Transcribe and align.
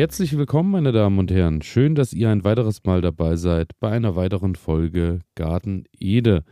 Herzlich 0.00 0.34
willkommen, 0.38 0.70
meine 0.70 0.92
Damen 0.92 1.18
und 1.18 1.30
Herren. 1.30 1.60
Schön, 1.60 1.94
dass 1.94 2.14
ihr 2.14 2.30
ein 2.30 2.42
weiteres 2.42 2.84
Mal 2.84 3.02
dabei 3.02 3.36
seid 3.36 3.72
bei 3.80 3.90
einer 3.90 4.16
weiteren 4.16 4.54
Folge 4.54 5.18
Garten 5.34 5.84
Ede. 5.98 6.42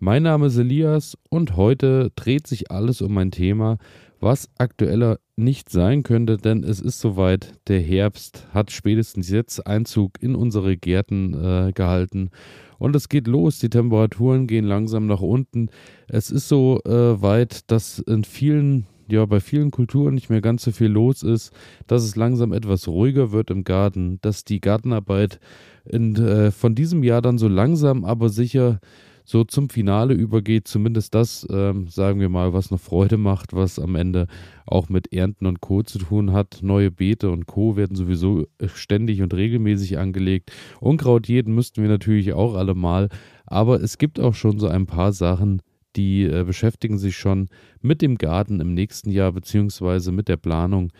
Mein 0.00 0.24
Name 0.24 0.46
ist 0.46 0.56
Elias 0.56 1.16
und 1.30 1.54
heute 1.56 2.10
dreht 2.16 2.48
sich 2.48 2.72
alles 2.72 3.00
um 3.00 3.16
ein 3.16 3.30
Thema, 3.30 3.78
was 4.18 4.48
aktueller 4.58 5.20
nicht 5.36 5.70
sein 5.70 6.02
könnte, 6.02 6.38
denn 6.38 6.64
es 6.64 6.80
ist 6.80 6.98
soweit. 6.98 7.52
Der 7.68 7.78
Herbst 7.78 8.48
hat 8.52 8.72
spätestens 8.72 9.30
jetzt 9.30 9.64
Einzug 9.64 10.20
in 10.20 10.34
unsere 10.34 10.76
Gärten 10.76 11.34
äh, 11.34 11.72
gehalten 11.72 12.30
und 12.78 12.96
es 12.96 13.08
geht 13.08 13.26
los. 13.26 13.58
Die 13.58 13.70
Temperaturen 13.70 14.46
gehen 14.46 14.64
langsam 14.64 15.06
nach 15.06 15.20
unten. 15.20 15.70
Es 16.06 16.30
ist 16.30 16.48
so 16.48 16.80
äh, 16.84 17.20
weit, 17.20 17.70
dass 17.70 17.98
in 17.98 18.24
vielen 18.24 18.86
ja 19.10 19.24
bei 19.24 19.40
vielen 19.40 19.70
Kulturen 19.70 20.14
nicht 20.14 20.30
mehr 20.30 20.40
ganz 20.40 20.62
so 20.62 20.70
viel 20.70 20.88
los 20.88 21.22
ist, 21.22 21.52
dass 21.86 22.04
es 22.04 22.16
langsam 22.16 22.52
etwas 22.52 22.88
ruhiger 22.88 23.32
wird 23.32 23.50
im 23.50 23.64
Garten, 23.64 24.18
dass 24.20 24.44
die 24.44 24.60
Gartenarbeit 24.60 25.40
in, 25.84 26.14
äh, 26.16 26.50
von 26.50 26.74
diesem 26.74 27.02
Jahr 27.02 27.22
dann 27.22 27.38
so 27.38 27.48
langsam 27.48 28.04
aber 28.04 28.28
sicher 28.28 28.80
so 29.28 29.44
zum 29.44 29.68
Finale 29.68 30.14
übergeht, 30.14 30.66
zumindest 30.68 31.14
das, 31.14 31.46
ähm, 31.50 31.86
sagen 31.88 32.18
wir 32.18 32.30
mal, 32.30 32.54
was 32.54 32.70
noch 32.70 32.80
Freude 32.80 33.18
macht, 33.18 33.52
was 33.52 33.78
am 33.78 33.94
Ende 33.94 34.26
auch 34.64 34.88
mit 34.88 35.12
Ernten 35.12 35.44
und 35.44 35.60
Co. 35.60 35.82
zu 35.82 35.98
tun 35.98 36.32
hat. 36.32 36.60
Neue 36.62 36.90
Beete 36.90 37.30
und 37.30 37.46
Co. 37.46 37.76
werden 37.76 37.94
sowieso 37.94 38.46
ständig 38.74 39.20
und 39.20 39.34
regelmäßig 39.34 39.98
angelegt. 39.98 40.50
Unkraut 40.80 41.28
jeden 41.28 41.54
müssten 41.54 41.82
wir 41.82 41.90
natürlich 41.90 42.32
auch 42.32 42.54
alle 42.54 42.74
mal, 42.74 43.10
aber 43.44 43.82
es 43.82 43.98
gibt 43.98 44.18
auch 44.18 44.34
schon 44.34 44.58
so 44.58 44.66
ein 44.66 44.86
paar 44.86 45.12
Sachen, 45.12 45.60
die 45.94 46.24
äh, 46.24 46.44
beschäftigen 46.44 46.96
sich 46.96 47.18
schon 47.18 47.48
mit 47.82 48.00
dem 48.00 48.16
Garten 48.16 48.60
im 48.60 48.72
nächsten 48.72 49.10
Jahr 49.10 49.32
beziehungsweise 49.32 50.10
mit 50.10 50.28
der 50.28 50.38
Planung. 50.38 50.90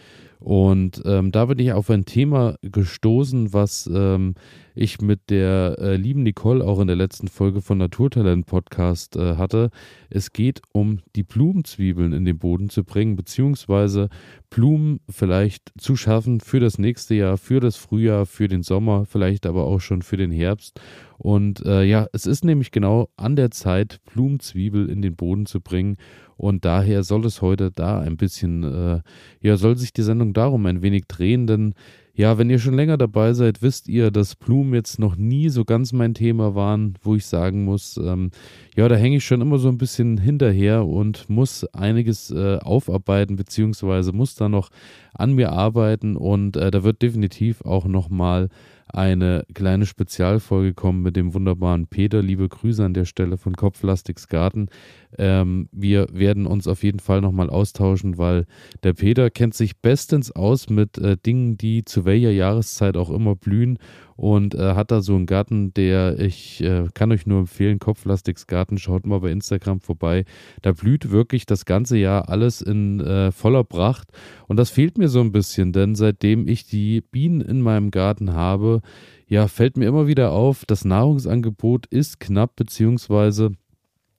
Und 0.41 1.03
ähm, 1.05 1.33
da 1.33 1.47
bin 1.47 1.59
ich 1.59 1.73
auf 1.73 1.91
ein 1.91 2.05
Thema 2.05 2.57
gestoßen, 2.63 3.53
was 3.53 3.91
ähm, 3.93 4.35
ich 4.75 5.01
mit 5.01 5.31
der 5.31 5.77
äh, 5.81 5.97
lieben 5.97 6.23
Nicole 6.23 6.65
auch 6.65 6.79
in 6.79 6.87
der 6.87 6.95
letzten 6.95 7.27
Folge 7.27 7.61
von 7.61 7.79
Naturtalent 7.79 8.47
Podcast 8.47 9.17
äh, 9.17 9.35
hatte. 9.37 9.71
Es 10.09 10.33
geht 10.33 10.63
um 10.73 11.01
die 11.17 11.25
Blumenzwiebeln 11.25 12.13
in 12.13 12.25
den 12.25 12.39
Boden 12.39 12.71
zu 12.71 12.85
bringen, 12.85 13.17
beziehungsweise 13.17 14.09
Blumen 14.51 15.01
vielleicht 15.11 15.73
zu 15.77 15.97
schaffen 15.97 16.41
für 16.41 16.61
das 16.61 16.79
nächste 16.79 17.17
Jahr, 17.17 17.37
für 17.37 17.59
das 17.59 17.77
Frühjahr, 17.77 18.25
für 18.25 18.47
den 18.47 18.63
Sommer, 18.63 19.05
vielleicht 19.05 19.45
aber 19.47 19.65
auch 19.65 19.81
schon 19.81 20.03
für 20.03 20.17
den 20.17 20.31
Herbst. 20.31 20.81
Und 21.19 21.67
äh, 21.67 21.83
ja, 21.83 22.07
es 22.13 22.27
ist 22.27 22.45
nämlich 22.45 22.71
genau 22.71 23.09
an 23.17 23.37
der 23.37 23.51
Zeit, 23.51 23.99
Blumenzwiebel 24.13 24.89
in 24.89 25.03
den 25.03 25.17
Boden 25.17 25.47
zu 25.47 25.61
bringen. 25.61 25.97
Und 26.37 26.65
daher 26.65 27.03
soll 27.03 27.27
es 27.27 27.43
heute 27.43 27.73
da 27.73 28.01
ein 28.01 28.17
bisschen, 28.17 28.63
äh, 28.63 29.01
ja, 29.41 29.57
soll 29.57 29.77
sich 29.77 29.93
die 29.93 30.03
Sendung 30.03 30.33
darum 30.33 30.65
ein 30.67 30.83
wenig 30.83 31.07
drehen, 31.09 31.49
denn 31.49 31.75
ja, 32.19 32.37
wenn 32.37 32.51
ihr 32.51 32.59
schon 32.59 32.75
länger 32.75 32.97
dabei 32.97 33.33
seid, 33.33 33.63
wisst 33.63 33.89
ihr, 33.89 34.11
dass 34.11 34.35
Blumen 34.35 34.75
jetzt 34.75 34.99
noch 34.99 35.15
nie 35.15 35.51
so 35.51 35.65
ganz 35.65 35.93
mein 35.93 36.15
Thema 36.15 36.57
waren, 36.57 36.95
wo 37.03 37.15
ich 37.15 37.27
sagen 37.27 37.65
muss, 37.65 37.97
ähm, 37.97 38.33
ja, 38.75 38.89
da 38.89 38.97
hänge 38.97 39.19
ich 39.19 39.25
schon 39.25 39.41
immer 39.41 39.59
so 39.59 39.69
ein 39.69 39.79
bisschen 39.79 40.19
hinterher 40.19 40.85
und 40.85 41.31
muss 41.31 41.65
einiges 41.67 42.33
äh, 42.33 42.57
aufarbeiten, 42.57 43.37
beziehungsweise 43.37 44.11
muss 44.11 44.35
da 44.35 44.49
noch 44.49 44.71
an 45.15 45.35
mir 45.35 45.53
arbeiten 45.53 46.17
und 46.17 46.57
äh, 46.57 46.73
da 46.73 46.83
wird 46.83 47.03
definitiv 47.03 47.65
auch 47.65 47.85
nochmal 47.87 48.49
eine 48.89 49.45
kleine 49.55 49.87
Spezialfolge 49.87 50.75
kommen 50.75 51.03
mit 51.03 51.17
dem 51.17 51.35
wunderbaren 51.35 51.87
Peter. 51.87 52.23
Liebe 52.23 52.49
Grüße 52.49 52.85
an 52.85 52.95
der 52.95 53.05
Stelle 53.05 53.37
von 53.37 53.55
Kopflastiks 53.55 54.29
Garten. 54.29 54.69
Ähm, 55.17 55.69
wir 55.73 56.07
werden 56.13 56.47
uns 56.47 56.69
auf 56.69 56.83
jeden 56.83 57.01
Fall 57.01 57.21
nochmal 57.21 57.49
austauschen, 57.49 58.19
weil 58.19 58.47
der 58.83 58.93
Peter 58.93 59.31
kennt 59.31 59.55
sich 59.55 59.79
bestens 59.81 60.31
aus 60.31 60.69
mit 60.69 60.99
äh, 60.99 61.17
Dingen, 61.17 61.57
die 61.57 61.85
zu 61.85 62.05
welcher 62.05 62.31
Jahreszeit 62.31 62.97
auch 62.97 63.11
immer 63.11 63.35
blühen 63.35 63.79
und 64.19 64.57
äh, 64.57 64.75
hat 64.75 64.91
da 64.91 65.01
so 65.01 65.15
einen 65.15 65.27
Garten, 65.27 65.73
der 65.75 66.19
ich 66.19 66.61
äh, 66.61 66.87
kann 66.93 67.13
euch 67.13 67.25
nur 67.25 67.39
empfehlen, 67.39 67.79
Kopflastiks 67.79 68.49
Garten, 68.49 68.77
schaut 68.77 69.07
mal 69.07 69.21
bei 69.21 69.31
Instagram 69.31 69.81
vorbei. 69.81 70.25
Da 70.61 70.73
blüht 70.73 71.13
wirklich 71.13 71.47
das 71.47 71.65
ganze 71.65 71.97
Jahr 71.97 72.29
alles 72.29 72.61
in 72.61 72.99
äh, 72.99 73.31
voller 73.31 73.63
Pracht 73.63 74.09
und 74.49 74.57
das 74.57 74.71
fehlt 74.71 74.99
mir 74.99 75.09
so 75.09 75.21
ein 75.21 75.31
bisschen, 75.31 75.73
denn 75.73 75.95
seitdem 75.95 76.49
ich 76.49 76.67
die 76.67 77.01
Bienen 77.01 77.41
in 77.41 77.63
meinem 77.63 77.93
Garten 77.93 78.33
habe, 78.35 78.78
ja, 79.27 79.49
fällt 79.49 79.77
mir 79.77 79.87
immer 79.87 80.07
wieder 80.07 80.33
auf, 80.33 80.65
das 80.67 80.85
Nahrungsangebot 80.85 81.87
ist 81.87 82.21
knapp, 82.21 82.57
beziehungsweise 82.57 83.53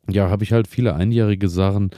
ja, 0.10 0.30
habe 0.30 0.44
ich 0.44 0.52
halt 0.54 0.68
viele 0.68 0.96
einjährige 0.96 1.50
Sachen, 1.50 1.92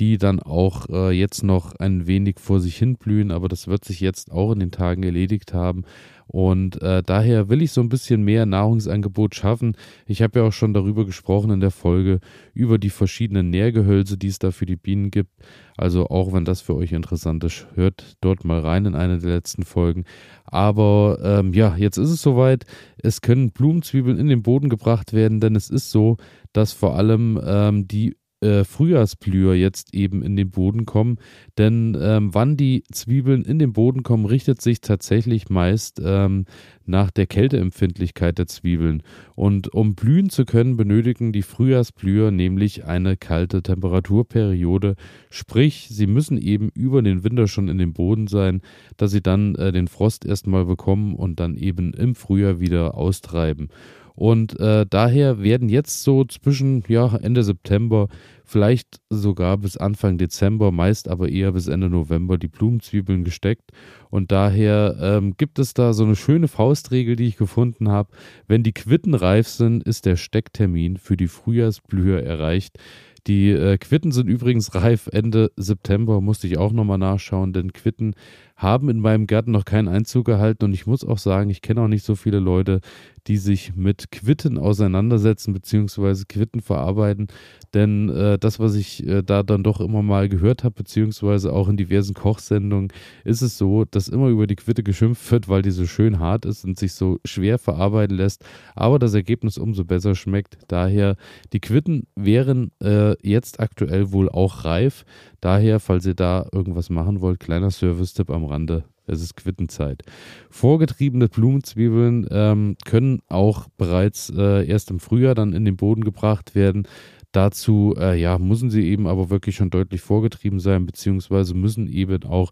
die 0.00 0.18
dann 0.18 0.40
auch 0.40 0.88
äh, 0.88 1.10
jetzt 1.10 1.42
noch 1.42 1.74
ein 1.76 2.06
wenig 2.06 2.38
vor 2.38 2.60
sich 2.60 2.76
hin 2.76 2.96
blühen, 2.96 3.30
aber 3.30 3.48
das 3.48 3.66
wird 3.66 3.84
sich 3.84 4.00
jetzt 4.00 4.30
auch 4.30 4.52
in 4.52 4.60
den 4.60 4.70
Tagen 4.70 5.02
erledigt 5.02 5.54
haben. 5.54 5.84
Und 6.28 6.82
äh, 6.82 7.02
daher 7.04 7.48
will 7.48 7.62
ich 7.62 7.70
so 7.70 7.80
ein 7.80 7.88
bisschen 7.88 8.22
mehr 8.22 8.46
Nahrungsangebot 8.46 9.36
schaffen. 9.36 9.76
Ich 10.06 10.22
habe 10.22 10.40
ja 10.40 10.44
auch 10.44 10.52
schon 10.52 10.74
darüber 10.74 11.06
gesprochen 11.06 11.52
in 11.52 11.60
der 11.60 11.70
Folge, 11.70 12.18
über 12.52 12.78
die 12.78 12.90
verschiedenen 12.90 13.50
Nährgehölze, 13.50 14.18
die 14.18 14.26
es 14.26 14.40
da 14.40 14.50
für 14.50 14.66
die 14.66 14.76
Bienen 14.76 15.10
gibt. 15.10 15.30
Also 15.76 16.08
auch 16.08 16.32
wenn 16.32 16.44
das 16.44 16.60
für 16.60 16.74
euch 16.74 16.92
interessant 16.92 17.44
ist, 17.44 17.68
hört 17.74 18.16
dort 18.20 18.44
mal 18.44 18.60
rein 18.60 18.86
in 18.86 18.96
eine 18.96 19.18
der 19.18 19.34
letzten 19.36 19.62
Folgen. 19.62 20.04
Aber 20.44 21.18
ähm, 21.22 21.52
ja, 21.52 21.76
jetzt 21.76 21.96
ist 21.96 22.10
es 22.10 22.22
soweit. 22.22 22.64
Es 22.98 23.20
können 23.20 23.52
Blumenzwiebeln 23.52 24.18
in 24.18 24.28
den 24.28 24.42
Boden 24.42 24.68
gebracht 24.68 25.12
werden, 25.12 25.40
denn 25.40 25.54
es 25.54 25.70
ist 25.70 25.90
so, 25.90 26.16
dass 26.52 26.72
vor 26.72 26.96
allem 26.96 27.40
ähm, 27.44 27.86
die 27.86 28.16
äh, 28.46 28.64
Frühjahrsblüher 28.64 29.54
jetzt 29.54 29.92
eben 29.94 30.22
in 30.22 30.36
den 30.36 30.50
Boden 30.50 30.86
kommen. 30.86 31.18
Denn 31.58 31.96
ähm, 32.00 32.32
wann 32.32 32.56
die 32.56 32.84
Zwiebeln 32.92 33.44
in 33.44 33.58
den 33.58 33.72
Boden 33.72 34.02
kommen, 34.02 34.24
richtet 34.24 34.62
sich 34.62 34.80
tatsächlich 34.80 35.50
meist 35.50 36.00
ähm, 36.02 36.44
nach 36.86 37.10
der 37.10 37.26
Kälteempfindlichkeit 37.26 38.38
der 38.38 38.46
Zwiebeln. 38.46 39.02
Und 39.34 39.74
um 39.74 39.94
blühen 39.94 40.30
zu 40.30 40.44
können, 40.44 40.76
benötigen 40.76 41.32
die 41.32 41.42
Frühjahrsblüher 41.42 42.30
nämlich 42.30 42.84
eine 42.84 43.16
kalte 43.16 43.62
Temperaturperiode. 43.62 44.94
Sprich, 45.30 45.88
sie 45.90 46.06
müssen 46.06 46.38
eben 46.38 46.70
über 46.74 47.02
den 47.02 47.24
Winter 47.24 47.48
schon 47.48 47.68
in 47.68 47.78
den 47.78 47.92
Boden 47.92 48.28
sein, 48.28 48.62
dass 48.96 49.10
sie 49.10 49.22
dann 49.22 49.56
äh, 49.56 49.72
den 49.72 49.88
Frost 49.88 50.24
erstmal 50.24 50.64
bekommen 50.64 51.14
und 51.16 51.40
dann 51.40 51.56
eben 51.56 51.92
im 51.92 52.14
Frühjahr 52.14 52.60
wieder 52.60 52.94
austreiben. 52.94 53.68
Und 54.16 54.58
äh, 54.58 54.86
daher 54.88 55.42
werden 55.42 55.68
jetzt 55.68 56.02
so 56.02 56.24
zwischen 56.24 56.82
ja, 56.88 57.14
Ende 57.16 57.44
September, 57.44 58.08
vielleicht 58.44 59.00
sogar 59.10 59.58
bis 59.58 59.76
Anfang 59.76 60.18
Dezember, 60.18 60.72
meist 60.72 61.08
aber 61.08 61.28
eher 61.28 61.52
bis 61.52 61.68
Ende 61.68 61.90
November 61.90 62.38
die 62.38 62.48
Blumenzwiebeln 62.48 63.24
gesteckt. 63.24 63.70
Und 64.08 64.32
daher 64.32 64.96
ähm, 65.00 65.34
gibt 65.36 65.58
es 65.58 65.74
da 65.74 65.92
so 65.92 66.04
eine 66.04 66.16
schöne 66.16 66.48
Faustregel, 66.48 67.16
die 67.16 67.26
ich 67.26 67.36
gefunden 67.36 67.88
habe. 67.88 68.10
Wenn 68.48 68.62
die 68.62 68.72
Quitten 68.72 69.14
reif 69.14 69.48
sind, 69.48 69.82
ist 69.84 70.06
der 70.06 70.16
Stecktermin 70.16 70.96
für 70.96 71.16
die 71.16 71.28
Frühjahrsblühe 71.28 72.22
erreicht. 72.22 72.78
Die 73.26 73.50
äh, 73.50 73.76
Quitten 73.76 74.12
sind 74.12 74.28
übrigens 74.28 74.74
reif 74.76 75.08
Ende 75.12 75.50
September, 75.56 76.20
musste 76.20 76.46
ich 76.46 76.58
auch 76.58 76.72
nochmal 76.72 76.98
nachschauen, 76.98 77.52
denn 77.52 77.72
Quitten 77.72 78.14
haben 78.54 78.88
in 78.88 79.00
meinem 79.00 79.26
Garten 79.26 79.50
noch 79.50 79.64
keinen 79.64 79.88
Einzug 79.88 80.26
gehalten 80.26 80.64
und 80.64 80.72
ich 80.72 80.86
muss 80.86 81.04
auch 81.04 81.18
sagen, 81.18 81.50
ich 81.50 81.60
kenne 81.60 81.82
auch 81.82 81.88
nicht 81.88 82.04
so 82.04 82.14
viele 82.14 82.38
Leute, 82.38 82.80
die 83.26 83.36
sich 83.36 83.74
mit 83.74 84.10
Quitten 84.10 84.58
auseinandersetzen 84.58 85.52
bzw. 85.52 86.24
Quitten 86.28 86.60
verarbeiten. 86.60 87.28
Denn 87.74 88.08
äh, 88.08 88.38
das, 88.38 88.60
was 88.60 88.74
ich 88.74 89.06
äh, 89.06 89.22
da 89.22 89.42
dann 89.42 89.62
doch 89.62 89.80
immer 89.80 90.02
mal 90.02 90.28
gehört 90.28 90.64
habe, 90.64 90.74
beziehungsweise 90.74 91.52
auch 91.52 91.68
in 91.68 91.76
diversen 91.76 92.14
Kochsendungen, 92.14 92.92
ist 93.24 93.42
es 93.42 93.58
so, 93.58 93.84
dass 93.84 94.08
immer 94.08 94.28
über 94.28 94.46
die 94.46 94.56
Quitte 94.56 94.82
geschimpft 94.82 95.30
wird, 95.30 95.48
weil 95.48 95.62
die 95.62 95.70
so 95.70 95.86
schön 95.86 96.18
hart 96.18 96.44
ist 96.44 96.64
und 96.64 96.78
sich 96.78 96.92
so 96.92 97.18
schwer 97.24 97.58
verarbeiten 97.58 98.16
lässt, 98.16 98.44
aber 98.74 98.98
das 98.98 99.14
Ergebnis 99.14 99.58
umso 99.58 99.84
besser 99.84 100.14
schmeckt. 100.14 100.58
Daher, 100.68 101.16
die 101.52 101.60
Quitten 101.60 102.06
wären 102.14 102.70
äh, 102.82 103.14
jetzt 103.26 103.60
aktuell 103.60 104.12
wohl 104.12 104.28
auch 104.28 104.64
reif. 104.64 105.04
Daher, 105.40 105.80
falls 105.80 106.06
ihr 106.06 106.14
da 106.14 106.46
irgendwas 106.52 106.90
machen 106.90 107.20
wollt, 107.20 107.40
kleiner 107.40 107.70
Service-Tipp 107.70 108.30
am 108.30 108.44
Rande. 108.44 108.84
Es 109.06 109.22
ist 109.22 109.36
Quittenzeit. 109.36 110.02
Vorgetriebene 110.50 111.28
Blumenzwiebeln 111.28 112.26
ähm, 112.30 112.76
können 112.84 113.20
auch 113.28 113.68
bereits 113.76 114.30
äh, 114.30 114.66
erst 114.66 114.90
im 114.90 115.00
Frühjahr 115.00 115.34
dann 115.34 115.52
in 115.52 115.64
den 115.64 115.76
Boden 115.76 116.04
gebracht 116.04 116.54
werden. 116.54 116.86
Dazu 117.32 117.94
äh, 117.98 118.18
ja, 118.18 118.38
müssen 118.38 118.70
sie 118.70 118.88
eben 118.88 119.06
aber 119.06 119.28
wirklich 119.28 119.56
schon 119.56 119.70
deutlich 119.70 120.00
vorgetrieben 120.00 120.58
sein, 120.58 120.86
beziehungsweise 120.86 121.54
müssen 121.54 121.86
eben 121.86 122.24
auch 122.24 122.50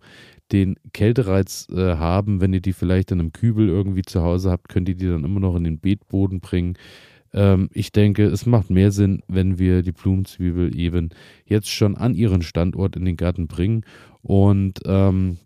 den 0.53 0.77
Kältereiz 0.93 1.69
äh, 1.71 1.97
haben. 1.97 2.41
Wenn 2.41 2.53
ihr 2.53 2.61
die 2.61 2.75
vielleicht 2.75 3.11
in 3.11 3.21
einem 3.21 3.33
Kübel 3.33 3.69
irgendwie 3.69 4.03
zu 4.03 4.23
Hause 4.23 4.51
habt, 4.51 4.69
könnt 4.69 4.89
ihr 4.89 4.95
die 4.95 5.07
dann 5.07 5.25
immer 5.25 5.41
noch 5.41 5.57
in 5.57 5.65
den 5.65 5.79
Beetboden 5.79 6.41
bringen. 6.41 6.77
Ähm, 7.33 7.71
ich 7.73 7.93
denke, 7.93 8.25
es 8.25 8.47
macht 8.47 8.71
mehr 8.71 8.93
Sinn, 8.93 9.23
wenn 9.27 9.59
wir 9.59 9.83
die 9.83 9.93
Blumenzwiebel 9.93 10.79
eben 10.79 11.11
jetzt 11.47 11.71
schon 11.71 11.97
an 11.97 12.15
ihren 12.15 12.43
Standort 12.43 12.95
in 12.97 13.05
den 13.05 13.17
Garten 13.17 13.47
bringen. 13.47 13.85
Und 14.23 14.81
ähm, 14.85 15.39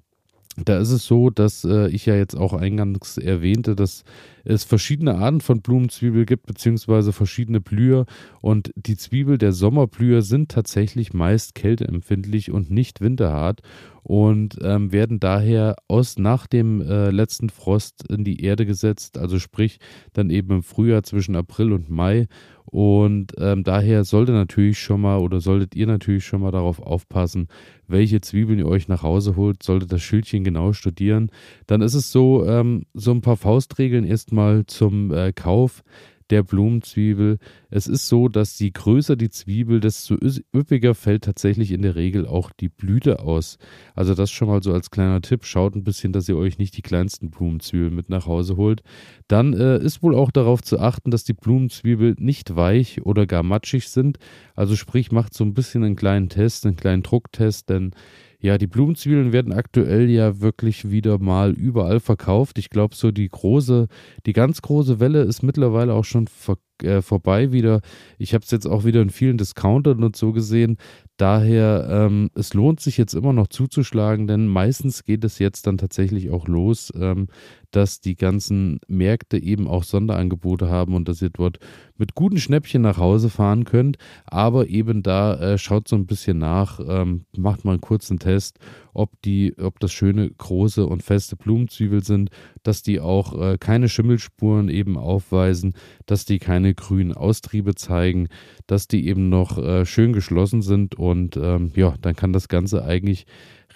da 0.65 0.79
ist 0.79 0.91
es 0.91 1.07
so, 1.07 1.31
dass 1.31 1.65
äh, 1.65 1.89
ich 1.89 2.07
ja 2.07 2.15
jetzt 2.15 2.35
auch 2.35 2.53
eingangs 2.53 3.19
erwähnte, 3.19 3.77
dass 3.77 4.05
es 4.45 4.65
verschiedene 4.65 5.17
Arten 5.17 5.41
von 5.41 5.61
Blumenzwiebel 5.61 6.25
gibt, 6.25 6.47
beziehungsweise 6.47 7.13
verschiedene 7.13 7.61
Blüher. 7.61 8.07
Und 8.41 8.73
die 8.77 8.97
Zwiebel 8.97 9.39
der 9.39 9.53
Sommerblüher 9.53 10.23
sind 10.23 10.51
tatsächlich 10.51 11.13
meist 11.13 11.55
kälteempfindlich 11.55 12.51
und 12.51 12.71
nicht 12.71 13.01
winterhart 13.01 13.61
und 14.09 14.57
ähm, 14.63 14.91
werden 14.91 15.21
daher 15.21 15.77
aus 15.87 16.17
nach 16.17 16.47
dem 16.47 16.81
äh, 16.81 17.11
letzten 17.11 17.51
Frost 17.51 18.11
in 18.11 18.25
die 18.25 18.43
Erde 18.43 18.65
gesetzt, 18.65 19.19
also 19.19 19.39
sprich 19.39 19.81
dann 20.15 20.31
eben 20.31 20.51
im 20.51 20.63
Frühjahr 20.63 21.03
zwischen 21.03 21.37
April 21.37 21.75
und 21.75 21.91
Mai. 21.91 22.27
Und 22.65 23.35
ähm, 23.39 23.65
daher 23.65 24.05
sollte 24.05 24.33
natürlich 24.33 24.79
schon 24.79 25.03
mal 25.03 25.19
oder 25.19 25.41
solltet 25.41 25.75
ihr 25.75 25.87
natürlich 25.87 26.25
schon 26.25 26.41
mal 26.41 26.51
darauf 26.51 26.81
aufpassen, 26.81 27.49
welche 27.87 28.23
Zwiebeln 28.23 28.59
ihr 28.59 28.67
euch 28.67 28.89
nach 28.89 29.03
Hause 29.03 29.37
holt, 29.37 29.63
solltet 29.63 29.93
das 29.93 30.01
Schildchen 30.01 30.43
genau 30.43 30.73
studieren. 30.73 31.31
Dann 31.67 31.83
ist 31.83 31.95
es 31.95 32.11
so, 32.11 32.47
ähm, 32.47 32.87
so 32.95 33.11
ein 33.11 33.21
paar 33.21 33.37
Faustregeln 33.37 34.05
erstmal 34.05 34.65
zum 34.65 35.13
äh, 35.13 35.35
Kauf 35.35 35.83
der 36.31 36.43
Blumenzwiebel. 36.43 37.39
Es 37.71 37.87
ist 37.87 38.09
so, 38.09 38.29
dass 38.29 38.59
je 38.59 38.71
größer 38.71 39.17
die 39.17 39.31
Zwiebel, 39.31 39.81
desto 39.81 40.17
üppiger 40.55 40.95
fällt 40.95 41.25
tatsächlich 41.25 41.73
in 41.73 41.83
der 41.83 41.97
Regel 41.97 42.27
auch 42.27 42.51
die 42.51 42.69
Blüte 42.69 43.21
aus. 43.21 43.59
Also 43.95 44.15
das 44.15 44.31
schon 44.31 44.49
mal 44.49 44.63
so 44.63 44.73
als 44.73 44.91
kleiner 44.91 45.21
Tipp. 45.21 45.45
Schaut 45.45 45.75
ein 45.75 45.85
bisschen, 45.85 46.13
dass 46.13 46.29
ihr 46.29 46.37
euch 46.37 46.59
nicht 46.59 46.77
die 46.77 46.83
kleinsten 46.83 47.31
Blumenzwiebeln 47.31 47.95
mit 47.95 48.09
nach 48.09 48.27
Hause 48.27 48.57
holt. 48.57 48.83
Dann 49.29 49.53
äh, 49.55 49.79
ist 49.79 50.03
wohl 50.03 50.15
auch 50.15 50.31
darauf 50.31 50.63
zu 50.63 50.79
achten, 50.79 51.11
dass 51.11 51.25
die 51.25 51.35
Blumenzwiebel 51.35 52.17
nicht 52.19 52.57
weich 52.57 53.03
oder 53.03 53.27
gar 53.27 53.43
matschig 53.43 53.89
sind. 53.89 54.19
Also 54.55 54.77
sprich, 54.77 55.13
macht 55.13 55.35
so 55.35 55.45
ein 55.45 55.55
bisschen 55.55 55.85
einen 55.85 55.97
kleinen 55.97 56.29
Test, 56.29 56.67
einen 56.67 56.77
kleinen 56.77 57.03
Drucktest, 57.03 57.69
denn 57.69 57.93
ja, 58.41 58.57
die 58.57 58.67
Blumenzwiebeln 58.69 59.33
werden 59.33 59.53
aktuell 59.53 60.09
ja 60.09 60.41
wirklich 60.41 60.91
wieder 60.91 61.19
mal 61.19 61.53
überall 61.53 61.99
verkauft. 61.99 62.59
Ich 62.59 62.71
glaube, 62.71 62.95
so 62.95 63.11
die 63.11 63.29
große, 63.29 63.89
die 64.27 64.33
ganz 64.33 64.63
große 64.63 65.01
Welle 65.01 65.23
ist 65.23 65.43
mittlerweile 65.43 65.95
auch 65.95 66.05
schon 66.05 66.29
ver 66.29 66.57
äh, 66.83 67.03
vorbei 67.03 67.53
wieder. 67.53 67.81
Ich 68.19 68.35
habe 68.35 68.45
es 68.45 68.51
jetzt 68.51 68.67
auch 68.67 68.85
wieder 68.85 69.03
in 69.03 69.11
vielen 69.11 69.39
Discountern 69.39 70.03
und 70.05 70.17
so 70.17 70.33
gesehen. 70.33 70.79
Daher, 71.19 71.89
ähm, 71.91 72.31
es 72.35 72.55
lohnt 72.55 72.79
sich 72.79 72.97
jetzt 72.97 73.15
immer 73.15 73.33
noch 73.33 73.49
zuzuschlagen, 73.49 74.29
denn 74.29 74.47
meistens 74.47 75.03
geht 75.03 75.25
es 75.25 75.41
jetzt 75.41 75.67
dann 75.67 75.77
tatsächlich 75.77 76.31
auch 76.31 76.47
los, 76.47 76.93
ähm, 76.95 77.27
dass 77.73 78.01
die 78.01 78.15
ganzen 78.15 78.79
Märkte 78.87 79.37
eben 79.37 79.67
auch 79.67 79.83
Sonderangebote 79.83 80.69
haben 80.69 80.95
und 80.95 81.09
dass 81.09 81.21
ihr 81.21 81.31
dort 81.31 81.59
mit 81.97 82.15
guten 82.15 82.39
Schnäppchen 82.39 82.83
nach 82.83 82.99
Hause 82.99 83.31
fahren 83.31 83.65
könnt. 83.65 83.99
Aber 84.27 84.69
eben 84.69 85.03
da 85.03 85.35
äh, 85.35 85.59
schaut 85.59 85.89
so 85.89 85.97
ein 85.97 86.07
bisschen 86.07 86.39
nach, 86.39 86.79
ähm, 86.87 87.25
macht 87.37 87.65
mal 87.65 87.73
einen 87.73 87.81
kurzen 87.81 88.21
Test, 88.21 88.59
ob 88.95 89.11
die, 89.23 89.55
ob 89.59 89.81
das 89.81 89.93
schöne 89.93 90.31
große 90.31 90.87
und 90.87 91.03
feste 91.03 91.37
Blumenzwiebel 91.37 92.03
sind, 92.05 92.31
dass 92.63 92.83
die 92.83 93.01
auch 93.01 93.39
äh, 93.41 93.59
keine 93.59 93.89
Schimmelspuren 93.89 94.69
eben 94.69 94.97
aufweisen, 94.97 95.75
dass 96.07 96.25
die 96.25 96.39
keine 96.39 96.75
grünen 96.75 97.13
Austriebe 97.13 97.75
zeigen, 97.75 98.29
dass 98.67 98.89
die 98.89 99.07
eben 99.07 99.29
noch 99.29 99.59
äh, 99.59 99.87
schön 99.87 100.13
geschlossen 100.13 100.63
sind 100.63 100.95
und 100.95 101.37
ähm, 101.37 101.73
ja, 101.75 101.95
dann 102.01 102.17
kann 102.17 102.33
das 102.33 102.49
Ganze 102.49 102.85
eigentlich 102.85 103.27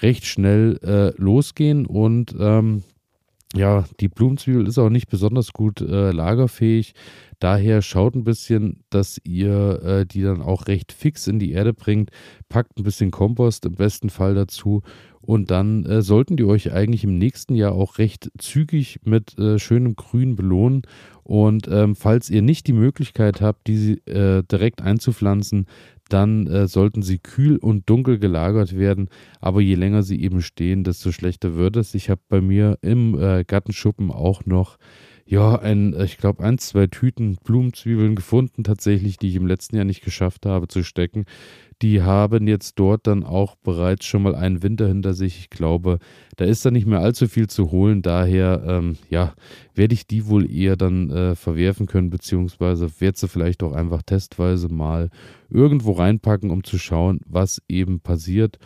recht 0.00 0.24
schnell 0.24 0.78
äh, 0.82 1.20
losgehen 1.20 1.86
und 1.86 2.34
ähm, 2.38 2.82
ja, 3.54 3.84
die 4.00 4.08
Blumenzwiebel 4.08 4.66
ist 4.66 4.78
auch 4.78 4.88
nicht 4.88 5.08
besonders 5.08 5.52
gut 5.52 5.80
äh, 5.80 6.10
lagerfähig. 6.10 6.94
Daher 7.38 7.82
schaut 7.82 8.14
ein 8.14 8.24
bisschen, 8.24 8.84
dass 8.88 9.20
ihr 9.24 9.82
äh, 9.82 10.06
die 10.06 10.22
dann 10.22 10.40
auch 10.40 10.68
recht 10.68 10.92
fix 10.92 11.26
in 11.26 11.38
die 11.38 11.52
Erde 11.52 11.74
bringt. 11.74 12.10
Packt 12.48 12.78
ein 12.78 12.84
bisschen 12.84 13.10
Kompost 13.10 13.66
im 13.66 13.74
besten 13.74 14.10
Fall 14.10 14.34
dazu. 14.34 14.82
Und 15.20 15.50
dann 15.50 15.84
äh, 15.84 16.02
sollten 16.02 16.36
die 16.36 16.44
euch 16.44 16.72
eigentlich 16.72 17.04
im 17.04 17.16
nächsten 17.16 17.54
Jahr 17.54 17.72
auch 17.72 17.98
recht 17.98 18.30
zügig 18.38 19.00
mit 19.04 19.38
äh, 19.38 19.58
schönem 19.58 19.96
Grün 19.96 20.34
belohnen. 20.34 20.82
Und 21.22 21.68
ähm, 21.68 21.94
falls 21.94 22.28
ihr 22.30 22.42
nicht 22.42 22.66
die 22.66 22.72
Möglichkeit 22.72 23.40
habt, 23.40 23.68
diese 23.68 23.92
äh, 24.06 24.42
direkt 24.42 24.82
einzupflanzen, 24.82 25.66
dann 26.12 26.46
äh, 26.46 26.68
sollten 26.68 27.02
sie 27.02 27.18
kühl 27.18 27.56
und 27.56 27.88
dunkel 27.88 28.18
gelagert 28.18 28.76
werden. 28.76 29.08
Aber 29.40 29.60
je 29.60 29.74
länger 29.74 30.02
sie 30.02 30.20
eben 30.22 30.42
stehen, 30.42 30.84
desto 30.84 31.12
schlechter 31.12 31.56
wird 31.56 31.76
es. 31.76 31.94
Ich 31.94 32.10
habe 32.10 32.20
bei 32.28 32.40
mir 32.40 32.78
im 32.82 33.18
äh, 33.18 33.44
Gartenschuppen 33.44 34.10
auch 34.10 34.44
noch, 34.44 34.76
ja, 35.24 35.56
ein, 35.56 35.94
ich 36.00 36.18
glaube, 36.18 36.42
ein, 36.44 36.58
zwei 36.58 36.86
Tüten 36.86 37.36
Blumenzwiebeln 37.44 38.16
gefunden, 38.16 38.64
tatsächlich, 38.64 39.16
die 39.16 39.28
ich 39.28 39.36
im 39.36 39.46
letzten 39.46 39.76
Jahr 39.76 39.84
nicht 39.84 40.04
geschafft 40.04 40.46
habe 40.46 40.68
zu 40.68 40.82
stecken 40.82 41.24
die 41.82 42.00
haben 42.02 42.46
jetzt 42.46 42.78
dort 42.78 43.08
dann 43.08 43.24
auch 43.24 43.56
bereits 43.56 44.06
schon 44.06 44.22
mal 44.22 44.36
einen 44.36 44.62
Winter 44.62 44.86
hinter 44.86 45.14
sich. 45.14 45.38
Ich 45.38 45.50
glaube, 45.50 45.98
da 46.36 46.44
ist 46.44 46.64
dann 46.64 46.74
nicht 46.74 46.86
mehr 46.86 47.00
allzu 47.00 47.26
viel 47.26 47.48
zu 47.48 47.72
holen. 47.72 48.02
Daher, 48.02 48.62
ähm, 48.66 48.96
ja, 49.10 49.34
werde 49.74 49.94
ich 49.94 50.06
die 50.06 50.28
wohl 50.28 50.48
eher 50.50 50.76
dann 50.76 51.10
äh, 51.10 51.34
verwerfen 51.34 51.86
können, 51.86 52.08
beziehungsweise 52.08 52.88
werde 53.00 53.18
sie 53.18 53.28
vielleicht 53.28 53.64
auch 53.64 53.72
einfach 53.72 54.02
testweise 54.02 54.68
mal 54.68 55.10
irgendwo 55.50 55.92
reinpacken, 55.92 56.50
um 56.50 56.62
zu 56.62 56.78
schauen, 56.78 57.20
was 57.26 57.60
eben 57.68 58.00
passiert. 58.00 58.58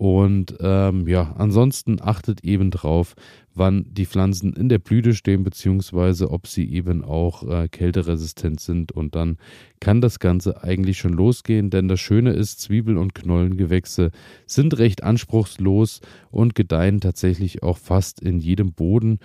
Und 0.00 0.56
ähm, 0.60 1.06
ja, 1.08 1.34
ansonsten 1.36 1.98
achtet 2.00 2.42
eben 2.42 2.70
drauf, 2.70 3.14
wann 3.54 3.84
die 3.86 4.06
Pflanzen 4.06 4.54
in 4.54 4.70
der 4.70 4.78
Blüte 4.78 5.12
stehen, 5.12 5.42
beziehungsweise 5.44 6.30
ob 6.30 6.46
sie 6.46 6.72
eben 6.72 7.04
auch 7.04 7.46
äh, 7.46 7.68
kälteresistent 7.68 8.60
sind. 8.60 8.92
Und 8.92 9.14
dann 9.14 9.36
kann 9.78 10.00
das 10.00 10.18
Ganze 10.18 10.64
eigentlich 10.64 10.96
schon 10.96 11.12
losgehen, 11.12 11.68
denn 11.68 11.86
das 11.86 12.00
Schöne 12.00 12.32
ist, 12.32 12.62
Zwiebeln 12.62 12.96
und 12.96 13.14
Knollengewächse 13.14 14.10
sind 14.46 14.78
recht 14.78 15.02
anspruchslos 15.02 16.00
und 16.30 16.54
gedeihen 16.54 17.02
tatsächlich 17.02 17.62
auch 17.62 17.76
fast 17.76 18.22
in 18.22 18.38
jedem 18.38 18.72
Boden. 18.72 19.18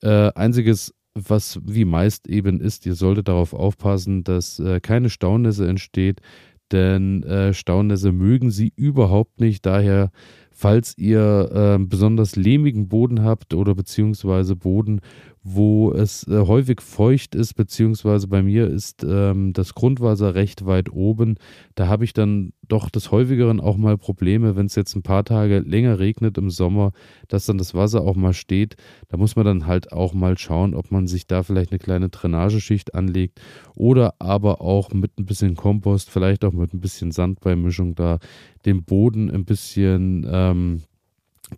Äh, 0.00 0.32
einziges 0.34 0.94
was 1.14 1.60
wie 1.62 1.84
meist 1.84 2.26
eben 2.26 2.58
ist, 2.60 2.86
ihr 2.86 2.94
solltet 2.94 3.28
darauf 3.28 3.52
aufpassen, 3.52 4.24
dass 4.24 4.58
äh, 4.58 4.80
keine 4.80 5.10
Staunässe 5.10 5.68
entsteht, 5.68 6.22
denn 6.72 7.22
äh, 7.22 7.54
Staunässe 7.54 8.12
mögen 8.12 8.50
sie 8.50 8.72
überhaupt 8.76 9.40
nicht. 9.40 9.66
Daher, 9.66 10.10
falls 10.50 10.96
ihr 10.96 11.78
äh, 11.80 11.84
besonders 11.84 12.36
lehmigen 12.36 12.88
Boden 12.88 13.22
habt 13.22 13.54
oder 13.54 13.74
beziehungsweise 13.74 14.56
Boden, 14.56 15.00
wo 15.44 15.92
es 15.92 16.26
äh, 16.28 16.46
häufig 16.46 16.80
feucht 16.80 17.34
ist, 17.34 17.54
beziehungsweise 17.54 18.28
bei 18.28 18.42
mir 18.42 18.68
ist 18.68 19.04
ähm, 19.04 19.52
das 19.52 19.74
Grundwasser 19.74 20.34
recht 20.34 20.66
weit 20.66 20.92
oben. 20.92 21.34
Da 21.74 21.88
habe 21.88 22.04
ich 22.04 22.12
dann 22.12 22.52
doch 22.68 22.88
des 22.88 23.10
häufigeren 23.10 23.60
auch 23.60 23.76
mal 23.76 23.98
Probleme, 23.98 24.54
wenn 24.54 24.66
es 24.66 24.76
jetzt 24.76 24.94
ein 24.94 25.02
paar 25.02 25.24
Tage 25.24 25.58
länger 25.58 25.98
regnet 25.98 26.38
im 26.38 26.48
Sommer, 26.48 26.92
dass 27.26 27.46
dann 27.46 27.58
das 27.58 27.74
Wasser 27.74 28.02
auch 28.02 28.14
mal 28.14 28.32
steht. 28.32 28.76
Da 29.08 29.16
muss 29.16 29.34
man 29.34 29.44
dann 29.44 29.66
halt 29.66 29.92
auch 29.92 30.14
mal 30.14 30.38
schauen, 30.38 30.74
ob 30.74 30.92
man 30.92 31.08
sich 31.08 31.26
da 31.26 31.42
vielleicht 31.42 31.72
eine 31.72 31.80
kleine 31.80 32.08
Drainageschicht 32.08 32.94
anlegt 32.94 33.40
oder 33.74 34.14
aber 34.20 34.60
auch 34.60 34.92
mit 34.92 35.18
ein 35.18 35.26
bisschen 35.26 35.56
Kompost, 35.56 36.08
vielleicht 36.08 36.44
auch 36.44 36.52
mit 36.52 36.72
ein 36.72 36.80
bisschen 36.80 37.10
Sandbeimischung 37.10 37.96
da 37.96 38.18
den 38.64 38.84
Boden 38.84 39.28
ein 39.28 39.44
bisschen 39.44 40.24
ähm, 40.30 40.82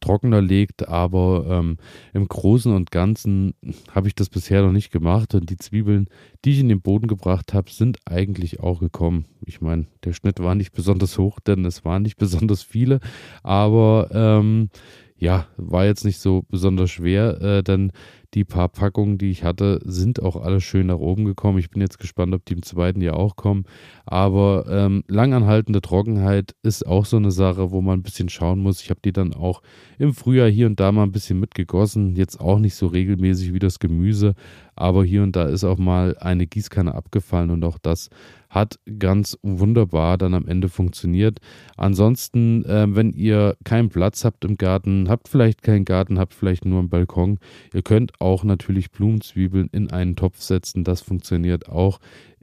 trockener 0.00 0.40
legt, 0.40 0.88
aber 0.88 1.46
ähm, 1.48 1.76
im 2.12 2.26
Großen 2.26 2.72
und 2.72 2.90
Ganzen 2.90 3.54
habe 3.90 4.08
ich 4.08 4.14
das 4.14 4.28
bisher 4.28 4.62
noch 4.62 4.72
nicht 4.72 4.90
gemacht 4.90 5.34
und 5.34 5.50
die 5.50 5.56
Zwiebeln, 5.56 6.08
die 6.44 6.52
ich 6.52 6.60
in 6.60 6.68
den 6.68 6.80
Boden 6.80 7.06
gebracht 7.06 7.54
habe, 7.54 7.70
sind 7.70 7.98
eigentlich 8.06 8.60
auch 8.60 8.80
gekommen. 8.80 9.26
Ich 9.44 9.60
meine, 9.60 9.86
der 10.04 10.12
Schnitt 10.12 10.40
war 10.40 10.54
nicht 10.54 10.72
besonders 10.72 11.18
hoch, 11.18 11.40
denn 11.40 11.64
es 11.64 11.84
waren 11.84 12.02
nicht 12.02 12.16
besonders 12.18 12.62
viele, 12.62 13.00
aber 13.42 14.08
ähm, 14.12 14.70
ja, 15.16 15.46
war 15.56 15.86
jetzt 15.86 16.04
nicht 16.04 16.18
so 16.18 16.44
besonders 16.48 16.90
schwer, 16.90 17.40
äh, 17.40 17.62
denn 17.62 17.92
die 18.34 18.44
paar 18.44 18.68
Packungen, 18.68 19.16
die 19.16 19.30
ich 19.30 19.44
hatte, 19.44 19.80
sind 19.84 20.20
auch 20.20 20.36
alle 20.36 20.60
schön 20.60 20.88
nach 20.88 20.98
oben 20.98 21.24
gekommen. 21.24 21.58
Ich 21.58 21.70
bin 21.70 21.80
jetzt 21.80 21.98
gespannt, 21.98 22.34
ob 22.34 22.44
die 22.44 22.54
im 22.54 22.62
zweiten 22.62 23.00
Jahr 23.00 23.16
auch 23.16 23.36
kommen. 23.36 23.64
Aber 24.06 24.66
ähm, 24.68 25.04
langanhaltende 25.08 25.80
Trockenheit 25.80 26.54
ist 26.62 26.86
auch 26.86 27.06
so 27.06 27.16
eine 27.16 27.30
Sache, 27.30 27.70
wo 27.70 27.80
man 27.80 28.00
ein 28.00 28.02
bisschen 28.02 28.28
schauen 28.28 28.58
muss. 28.60 28.82
Ich 28.82 28.90
habe 28.90 29.00
die 29.04 29.12
dann 29.12 29.34
auch 29.34 29.62
im 29.98 30.12
Frühjahr 30.12 30.48
hier 30.48 30.66
und 30.66 30.80
da 30.80 30.90
mal 30.90 31.04
ein 31.04 31.12
bisschen 31.12 31.38
mitgegossen. 31.38 32.16
Jetzt 32.16 32.40
auch 32.40 32.58
nicht 32.58 32.74
so 32.74 32.88
regelmäßig 32.88 33.54
wie 33.54 33.60
das 33.60 33.78
Gemüse, 33.78 34.34
aber 34.74 35.04
hier 35.04 35.22
und 35.22 35.36
da 35.36 35.44
ist 35.44 35.64
auch 35.64 35.78
mal 35.78 36.16
eine 36.18 36.46
Gießkanne 36.46 36.94
abgefallen 36.94 37.50
und 37.50 37.64
auch 37.64 37.78
das 37.78 38.10
hat 38.54 38.78
ganz 38.98 39.36
wunderbar 39.42 40.16
dann 40.16 40.32
am 40.32 40.46
Ende 40.46 40.68
funktioniert. 40.68 41.40
Ansonsten, 41.76 42.64
äh, 42.64 42.86
wenn 42.88 43.12
ihr 43.12 43.56
keinen 43.64 43.88
Platz 43.88 44.24
habt 44.24 44.44
im 44.44 44.56
Garten, 44.56 45.08
habt 45.08 45.28
vielleicht 45.28 45.62
keinen 45.62 45.84
Garten, 45.84 46.18
habt 46.18 46.34
vielleicht 46.34 46.64
nur 46.64 46.78
einen 46.78 46.88
Balkon, 46.88 47.38
ihr 47.72 47.82
könnt 47.82 48.12
auch 48.24 48.42
natürlich 48.42 48.90
Blumenzwiebeln 48.90 49.68
in 49.70 49.90
einen 49.90 50.16
Topf 50.16 50.40
setzen. 50.40 50.82
Das 50.82 51.02
funktioniert 51.02 51.68
auch. 51.68 52.00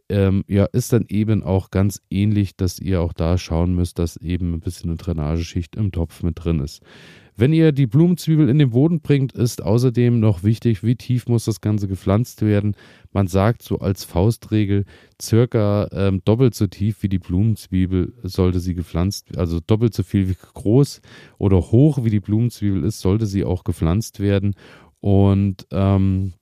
Ähm, 0.09 0.43
ja, 0.47 0.65
ist 0.65 0.93
dann 0.93 1.05
eben 1.07 1.41
auch 1.41 1.71
ganz 1.71 2.01
ähnlich, 2.09 2.55
dass 2.55 2.79
ihr 2.79 3.01
auch 3.01 3.13
da 3.13 3.37
schauen 3.37 3.73
müsst, 3.75 3.97
dass 3.97 4.17
eben 4.17 4.53
ein 4.53 4.59
bisschen 4.59 4.89
eine 4.89 4.97
Drainageschicht 4.97 5.75
im 5.75 5.91
Topf 5.91 6.21
mit 6.21 6.43
drin 6.43 6.59
ist. 6.59 6.81
Wenn 7.37 7.53
ihr 7.53 7.71
die 7.71 7.87
Blumenzwiebel 7.87 8.49
in 8.49 8.59
den 8.59 8.71
Boden 8.71 8.99
bringt, 8.99 9.31
ist 9.31 9.63
außerdem 9.63 10.19
noch 10.19 10.43
wichtig, 10.43 10.83
wie 10.83 10.95
tief 10.95 11.27
muss 11.27 11.45
das 11.45 11.61
Ganze 11.61 11.87
gepflanzt 11.87 12.41
werden. 12.41 12.75
Man 13.13 13.27
sagt 13.27 13.63
so 13.63 13.79
als 13.79 14.03
Faustregel, 14.03 14.83
circa 15.19 15.87
ähm, 15.93 16.21
doppelt 16.25 16.55
so 16.55 16.67
tief 16.67 17.01
wie 17.01 17.09
die 17.09 17.19
Blumenzwiebel 17.19 18.13
sollte 18.23 18.59
sie 18.59 18.75
gepflanzt, 18.75 19.37
also 19.37 19.59
doppelt 19.65 19.93
so 19.93 20.03
viel 20.03 20.29
wie 20.29 20.35
groß 20.53 21.01
oder 21.37 21.57
hoch 21.57 22.03
wie 22.03 22.09
die 22.09 22.19
Blumenzwiebel 22.19 22.83
ist, 22.83 22.99
sollte 22.99 23.25
sie 23.25 23.45
auch 23.45 23.63
gepflanzt 23.63 24.19
werden. 24.19 24.53
Und 25.01 25.67
ähm, 25.71 26.33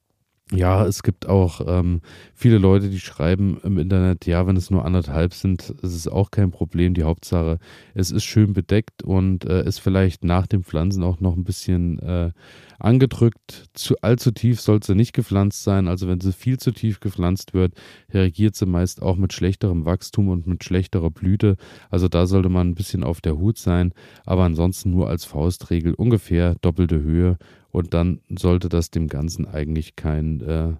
ja, 0.51 0.83
es 0.85 1.03
gibt 1.03 1.27
auch 1.27 1.61
ähm, 1.67 2.01
viele 2.33 2.57
Leute, 2.57 2.89
die 2.89 2.99
schreiben 2.99 3.59
im 3.63 3.77
Internet, 3.77 4.25
ja, 4.25 4.47
wenn 4.47 4.57
es 4.57 4.71
nur 4.71 4.83
anderthalb 4.83 5.35
sind, 5.35 5.69
ist 5.69 5.93
es 5.93 6.07
auch 6.07 6.31
kein 6.31 6.49
Problem. 6.49 6.95
Die 6.95 7.03
Hauptsache, 7.03 7.59
es 7.93 8.09
ist 8.09 8.23
schön 8.23 8.53
bedeckt 8.53 9.03
und 9.03 9.45
äh, 9.45 9.63
ist 9.63 9.77
vielleicht 9.77 10.23
nach 10.23 10.47
dem 10.47 10.63
Pflanzen 10.63 11.03
auch 11.03 11.19
noch 11.19 11.35
ein 11.37 11.43
bisschen 11.43 11.99
äh, 11.99 12.31
angedrückt. 12.79 13.65
Zu, 13.73 13.95
allzu 14.01 14.31
tief 14.31 14.59
soll 14.59 14.81
sie 14.81 14.95
nicht 14.95 15.13
gepflanzt 15.13 15.63
sein. 15.63 15.87
Also 15.87 16.07
wenn 16.07 16.19
sie 16.19 16.33
viel 16.33 16.57
zu 16.57 16.71
tief 16.71 16.99
gepflanzt 16.99 17.53
wird, 17.53 17.73
reagiert 18.11 18.55
sie 18.55 18.65
meist 18.65 19.03
auch 19.03 19.17
mit 19.17 19.33
schlechterem 19.33 19.85
Wachstum 19.85 20.29
und 20.29 20.47
mit 20.47 20.63
schlechterer 20.63 21.11
Blüte. 21.11 21.57
Also 21.91 22.07
da 22.07 22.25
sollte 22.25 22.49
man 22.49 22.69
ein 22.69 22.75
bisschen 22.75 23.03
auf 23.03 23.21
der 23.21 23.37
Hut 23.37 23.59
sein. 23.59 23.93
Aber 24.25 24.45
ansonsten 24.45 24.89
nur 24.89 25.09
als 25.09 25.25
Faustregel 25.25 25.93
ungefähr 25.93 26.55
doppelte 26.61 26.99
Höhe 27.03 27.37
und 27.71 27.93
dann 27.93 28.21
sollte 28.29 28.69
das 28.69 28.91
dem 28.91 29.07
Ganzen 29.07 29.45
eigentlich 29.45 29.95
keinen 29.95 30.41
äh, 30.41 30.73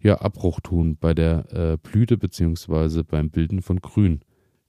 ja, 0.00 0.20
Abbruch 0.20 0.60
tun 0.60 0.96
bei 1.00 1.14
der 1.14 1.52
äh, 1.52 1.76
Blüte 1.76 2.16
beziehungsweise 2.16 3.04
beim 3.04 3.30
Bilden 3.30 3.62
von 3.62 3.80
Grün. 3.80 4.20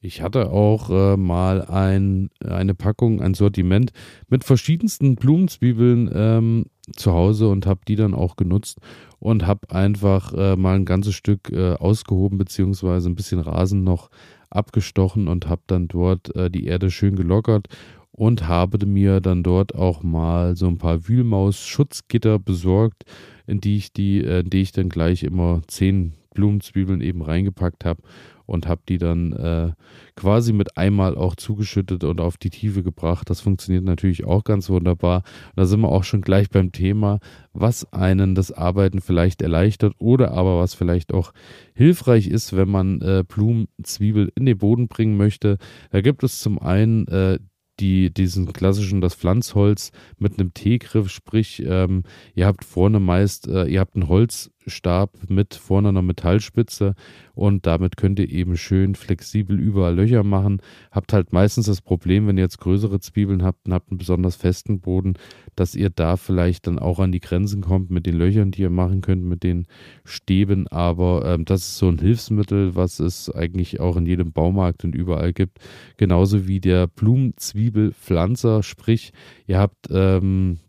Ich 0.06 0.22
hatte 0.22 0.52
auch 0.52 0.90
äh, 0.90 1.16
mal 1.16 1.62
ein, 1.62 2.30
eine 2.46 2.76
Packung, 2.76 3.22
ein 3.22 3.34
Sortiment 3.34 3.94
mit 4.28 4.44
verschiedensten 4.44 5.16
Blumenzwiebeln 5.16 6.12
ähm, 6.14 6.66
zu 6.94 7.14
Hause 7.14 7.48
und 7.48 7.66
habe 7.66 7.80
die 7.88 7.96
dann 7.96 8.14
auch 8.14 8.36
genutzt 8.36 8.80
und 9.20 9.48
habe 9.48 9.72
einfach 9.72 10.34
äh, 10.34 10.58
mal 10.58 10.76
ein 10.76 10.84
ganzes 10.84 11.16
Stück 11.16 11.50
äh, 11.52 11.76
ausgehoben 11.76 12.38
beziehungsweise 12.38 13.10
ein 13.10 13.16
bisschen 13.16 13.40
Rasen 13.40 13.86
noch 13.86 14.10
abgestochen 14.50 15.30
und 15.30 15.48
habe 15.48 15.62
dann 15.68 15.88
dort 15.88 16.36
äh, 16.36 16.52
die 16.52 16.66
Erde 16.66 16.92
schön 16.92 17.16
gelockert 17.16 17.70
und 18.16 18.48
habe 18.48 18.86
mir 18.86 19.20
dann 19.20 19.44
dort 19.44 19.76
auch 19.76 20.04
mal 20.04 20.56
so 20.56 20.68
ein 20.68 20.78
paar 20.78 21.08
Wühlmaus-Schutzgitter 21.08 22.40
besorgt, 22.40 23.04
in 23.48 23.60
die 23.60 23.78
ich 23.78 23.92
die, 23.92 24.24
äh, 24.24 24.42
in 24.42 24.50
die 24.50 24.62
ich 24.62 24.72
dann 24.72 24.90
gleich 24.90 25.24
immer 25.24 25.62
zehn 25.68 26.14
Blumenzwiebeln 26.34 27.02
eben 27.02 27.22
reingepackt 27.22 27.86
habe 27.86 28.02
und 28.46 28.68
habe 28.68 28.82
die 28.88 28.98
dann 28.98 29.34
äh, 29.34 29.72
quasi 30.16 30.54
mit 30.54 30.78
einmal 30.78 31.16
auch 31.16 31.36
zugeschüttet 31.36 32.04
und 32.04 32.20
auf 32.20 32.38
die 32.38 32.50
Tiefe 32.50 32.84
gebracht. 32.84 33.30
Das 33.30 33.42
funktioniert 33.42 33.84
natürlich 33.84 34.26
auch 34.26 34.44
ganz 34.44 34.70
wunderbar. 34.70 35.24
Und 35.50 35.58
da 35.58 35.66
sind 35.66 35.82
wir 35.82 35.90
auch 35.90 36.04
schon 36.04 36.22
gleich 36.22 36.50
beim 36.50 36.72
Thema, 36.72 37.20
was 37.54 37.92
einen 37.94 38.36
das 38.36 38.52
Arbeiten 38.52 39.02
vielleicht 39.02 39.42
erleichtert 39.42 39.94
oder 39.98 40.32
aber 40.32 40.60
was 40.60 40.74
vielleicht 40.74 41.14
auch 41.14 41.34
hilfreich 41.74 42.28
ist, 42.28 42.56
wenn 42.56 42.70
man 42.70 43.02
äh, 43.02 43.24
Blumenzwiebel 43.28 44.32
in 44.36 44.46
den 44.46 44.58
Boden 44.58 44.88
bringen 44.88 45.18
möchte. 45.18 45.58
Da 45.92 46.02
gibt 46.02 46.24
es 46.24 46.40
zum 46.40 46.60
einen 46.60 47.08
äh, 47.08 47.40
die, 47.80 48.14
diesen 48.14 48.54
klassischen, 48.54 49.02
das 49.02 49.16
Pflanzholz 49.16 49.92
mit 50.18 50.40
einem 50.40 50.54
T-Griff, 50.54 51.10
sprich, 51.10 51.64
ähm, 51.66 52.04
ihr 52.36 52.46
habt 52.46 52.64
vorne 52.64 53.00
meist, 53.00 53.48
äh, 53.48 53.66
ihr 53.66 53.80
habt 53.80 53.96
ein 53.96 54.08
Holz, 54.08 54.52
Stab 54.68 55.12
mit 55.30 55.56
vorne 55.56 55.90
einer 55.90 56.02
Metallspitze 56.02 56.96
und 57.36 57.66
damit 57.66 57.98
könnt 57.98 58.20
ihr 58.20 58.30
eben 58.30 58.58
schön 58.58 58.96
flexibel 58.96 59.60
überall 59.60 59.96
Löcher 59.96 60.24
machen. 60.24 60.62
Habt 60.92 61.14
halt 61.14 61.34
meistens 61.34 61.66
das 61.66 61.82
Problem, 61.82 62.28
wenn 62.28 62.38
ihr 62.38 62.44
jetzt 62.44 62.60
größere 62.60 63.00
Zwiebeln 63.00 63.44
habt 63.44 63.66
und 63.66 63.74
habt 63.74 63.90
einen 63.92 63.98
besonders 63.98 64.36
festen 64.36 64.80
Boden, 64.80 65.14
dass 65.56 65.76
ihr 65.76 65.90
da 65.90 66.18
vielleicht 66.18 66.68
dann 66.68 66.80
auch 66.80 67.00
an 67.00 67.12
die 67.12 67.20
Grenzen 67.20 67.62
kommt 67.62 67.90
mit 67.90 68.06
den 68.06 68.16
Löchern, 68.16 68.52
die 68.52 68.62
ihr 68.62 68.70
machen 68.70 69.02
könnt, 69.02 69.24
mit 69.24 69.44
den 69.44 69.66
Stäben. 70.04 70.68
Aber 70.68 71.26
ähm, 71.26 71.46
das 71.46 71.62
ist 71.62 71.78
so 71.78 71.90
ein 71.90 72.00
Hilfsmittel, 72.00 72.76
was 72.76 73.00
es 73.00 73.30
eigentlich 73.30 73.80
auch 73.80 73.98
in 73.98 74.06
jedem 74.06 74.32
Baumarkt 74.32 74.84
und 74.84 74.96
überall 74.96 75.34
gibt. 75.34 75.60
Genauso 75.98 76.48
wie 76.48 76.60
der 76.60 76.88
Blumenzwiebelpflanzer, 76.88 78.64
sprich, 78.64 79.12
ihr 79.48 79.60
habt 79.60 79.88
ähm, 79.90 80.60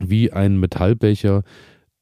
wie 0.00 0.32
ein 0.32 0.58
Metallbecher 0.58 1.44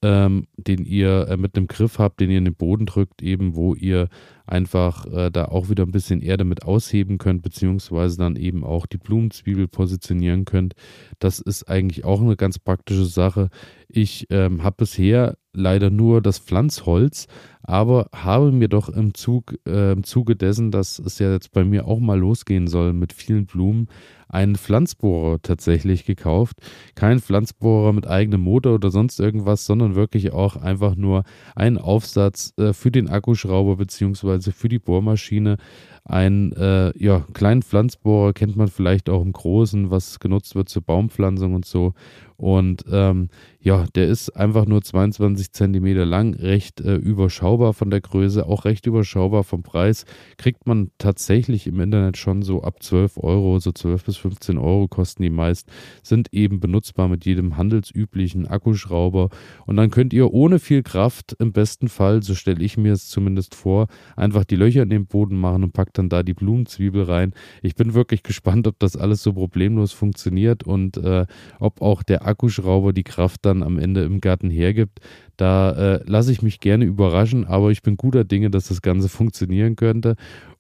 ähm, 0.02 0.46
den 0.56 0.84
ihr 0.84 1.28
äh, 1.28 1.36
mit 1.36 1.56
einem 1.56 1.66
Griff 1.66 1.98
habt, 1.98 2.20
den 2.20 2.30
ihr 2.30 2.38
in 2.38 2.44
den 2.44 2.54
Boden 2.54 2.86
drückt, 2.86 3.22
eben 3.22 3.56
wo 3.56 3.74
ihr 3.74 4.08
einfach 4.48 5.06
äh, 5.06 5.30
da 5.30 5.46
auch 5.46 5.68
wieder 5.68 5.84
ein 5.84 5.92
bisschen 5.92 6.22
Erde 6.22 6.44
mit 6.44 6.64
ausheben 6.64 7.18
könnt, 7.18 7.42
beziehungsweise 7.42 8.16
dann 8.18 8.36
eben 8.36 8.64
auch 8.64 8.86
die 8.86 8.98
Blumenzwiebel 8.98 9.68
positionieren 9.68 10.44
könnt. 10.44 10.74
Das 11.18 11.38
ist 11.38 11.68
eigentlich 11.68 12.04
auch 12.04 12.20
eine 12.20 12.36
ganz 12.36 12.58
praktische 12.58 13.04
Sache. 13.04 13.50
Ich 13.88 14.26
ähm, 14.30 14.62
habe 14.62 14.76
bisher 14.78 15.36
leider 15.52 15.90
nur 15.90 16.22
das 16.22 16.38
Pflanzholz, 16.38 17.26
aber 17.62 18.08
habe 18.14 18.52
mir 18.52 18.68
doch 18.68 18.88
im, 18.88 19.14
Zug, 19.14 19.54
äh, 19.66 19.92
im 19.92 20.04
Zuge 20.04 20.36
dessen, 20.36 20.70
dass 20.70 20.98
es 20.98 21.18
ja 21.18 21.32
jetzt 21.32 21.52
bei 21.52 21.64
mir 21.64 21.86
auch 21.86 21.98
mal 21.98 22.18
losgehen 22.18 22.66
soll 22.66 22.92
mit 22.92 23.12
vielen 23.12 23.46
Blumen, 23.46 23.88
einen 24.28 24.56
Pflanzbohrer 24.56 25.40
tatsächlich 25.42 26.04
gekauft. 26.04 26.58
Kein 26.94 27.18
Pflanzbohrer 27.18 27.92
mit 27.92 28.06
eigenem 28.06 28.42
Motor 28.42 28.74
oder 28.74 28.90
sonst 28.90 29.20
irgendwas, 29.20 29.64
sondern 29.64 29.94
wirklich 29.94 30.32
auch 30.32 30.56
einfach 30.56 30.96
nur 30.96 31.24
einen 31.56 31.78
Aufsatz 31.78 32.52
äh, 32.58 32.72
für 32.72 32.90
den 32.90 33.08
Akkuschrauber 33.08 33.76
bzw. 33.76 34.37
für 34.40 34.68
die 34.68 34.78
Bohrmaschine. 34.78 35.56
Ein 36.04 36.52
äh, 36.52 36.96
ja, 36.98 37.26
kleinen 37.34 37.62
Pflanzbohrer 37.62 38.32
kennt 38.32 38.56
man 38.56 38.68
vielleicht 38.68 39.10
auch 39.10 39.22
im 39.22 39.32
Großen, 39.32 39.90
was 39.90 40.20
genutzt 40.20 40.54
wird 40.54 40.68
zur 40.68 40.82
Baumpflanzung 40.82 41.54
und 41.54 41.66
so. 41.66 41.92
Und 42.36 42.84
ähm, 42.90 43.28
ja, 43.60 43.86
der 43.96 44.06
ist 44.06 44.30
einfach 44.30 44.66
nur 44.66 44.82
22 44.82 45.50
Zentimeter 45.50 46.06
lang, 46.06 46.34
recht 46.34 46.80
äh, 46.80 46.94
überschaubar 46.94 47.74
von 47.74 47.90
der 47.90 48.00
Größe, 48.00 48.46
auch 48.46 48.64
recht 48.64 48.86
überschaubar 48.86 49.42
vom 49.42 49.64
Preis. 49.64 50.04
Kriegt 50.36 50.68
man 50.68 50.92
tatsächlich 50.98 51.66
im 51.66 51.80
Internet 51.80 52.16
schon 52.16 52.42
so 52.42 52.62
ab 52.62 52.80
12 52.80 53.18
Euro, 53.18 53.58
so 53.58 53.72
12 53.72 54.04
bis 54.04 54.16
15 54.16 54.58
Euro 54.58 54.86
kosten 54.86 55.24
die 55.24 55.30
meist, 55.30 55.68
sind 56.04 56.32
eben 56.32 56.60
benutzbar 56.60 57.08
mit 57.08 57.24
jedem 57.24 57.56
handelsüblichen 57.56 58.46
Akkuschrauber. 58.46 59.28
Und 59.66 59.76
dann 59.76 59.90
könnt 59.90 60.12
ihr 60.12 60.32
ohne 60.32 60.60
viel 60.60 60.84
Kraft 60.84 61.34
im 61.40 61.52
besten 61.52 61.88
Fall, 61.88 62.22
so 62.22 62.36
stelle 62.36 62.62
ich 62.62 62.76
mir 62.76 62.92
es 62.92 63.08
zumindest 63.08 63.56
vor, 63.56 63.88
einfach 64.14 64.44
die 64.44 64.56
Löcher 64.56 64.84
in 64.84 64.90
den 64.90 65.06
Boden 65.06 65.36
machen 65.36 65.64
und 65.64 65.72
packt 65.72 65.98
dann 65.98 66.08
da 66.08 66.22
die 66.22 66.34
Blumenzwiebel 66.34 67.02
rein. 67.02 67.34
Ich 67.62 67.74
bin 67.74 67.94
wirklich 67.94 68.22
gespannt, 68.22 68.68
ob 68.68 68.78
das 68.78 68.96
alles 68.96 69.24
so 69.24 69.32
problemlos 69.32 69.92
funktioniert 69.92 70.62
und 70.62 70.96
äh, 70.96 71.26
ob 71.58 71.82
auch 71.82 72.04
der 72.04 72.24
Akkuschrauber 72.24 72.92
die 72.92 73.02
Kraft 73.02 73.47
dann 73.48 73.62
am 73.62 73.78
Ende 73.78 74.02
im 74.02 74.20
Garten 74.20 74.50
hergibt. 74.50 75.00
Da 75.36 75.72
äh, 75.72 76.00
lasse 76.06 76.32
ich 76.32 76.42
mich 76.42 76.60
gerne 76.60 76.84
überraschen, 76.84 77.44
aber 77.44 77.70
ich 77.70 77.82
bin 77.82 77.96
guter 77.96 78.24
Dinge, 78.24 78.50
dass 78.50 78.68
das 78.68 78.82
Ganze 78.82 79.08
funktionieren 79.08 79.76
könnte. 79.76 80.16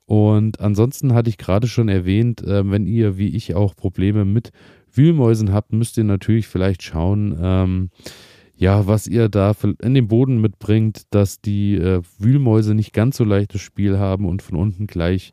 Und 0.06 0.60
ansonsten 0.60 1.12
hatte 1.12 1.28
ich 1.28 1.36
gerade 1.36 1.66
schon 1.66 1.88
erwähnt, 1.88 2.42
äh, 2.42 2.68
wenn 2.70 2.86
ihr 2.86 3.18
wie 3.18 3.28
ich 3.28 3.54
auch 3.54 3.76
Probleme 3.76 4.24
mit 4.24 4.50
Wühlmäusen 4.90 5.52
habt, 5.52 5.72
müsst 5.72 5.98
ihr 5.98 6.04
natürlich 6.04 6.48
vielleicht 6.48 6.82
schauen, 6.82 7.38
ähm, 7.40 7.90
ja, 8.56 8.86
was 8.86 9.06
ihr 9.06 9.28
da 9.28 9.52
in 9.82 9.94
den 9.94 10.08
Boden 10.08 10.40
mitbringt, 10.40 11.02
dass 11.10 11.40
die 11.40 11.76
äh, 11.76 12.02
Wühlmäuse 12.18 12.74
nicht 12.74 12.92
ganz 12.92 13.16
so 13.16 13.24
leichtes 13.24 13.60
Spiel 13.60 13.98
haben 13.98 14.26
und 14.26 14.42
von 14.42 14.58
unten 14.58 14.86
gleich 14.86 15.32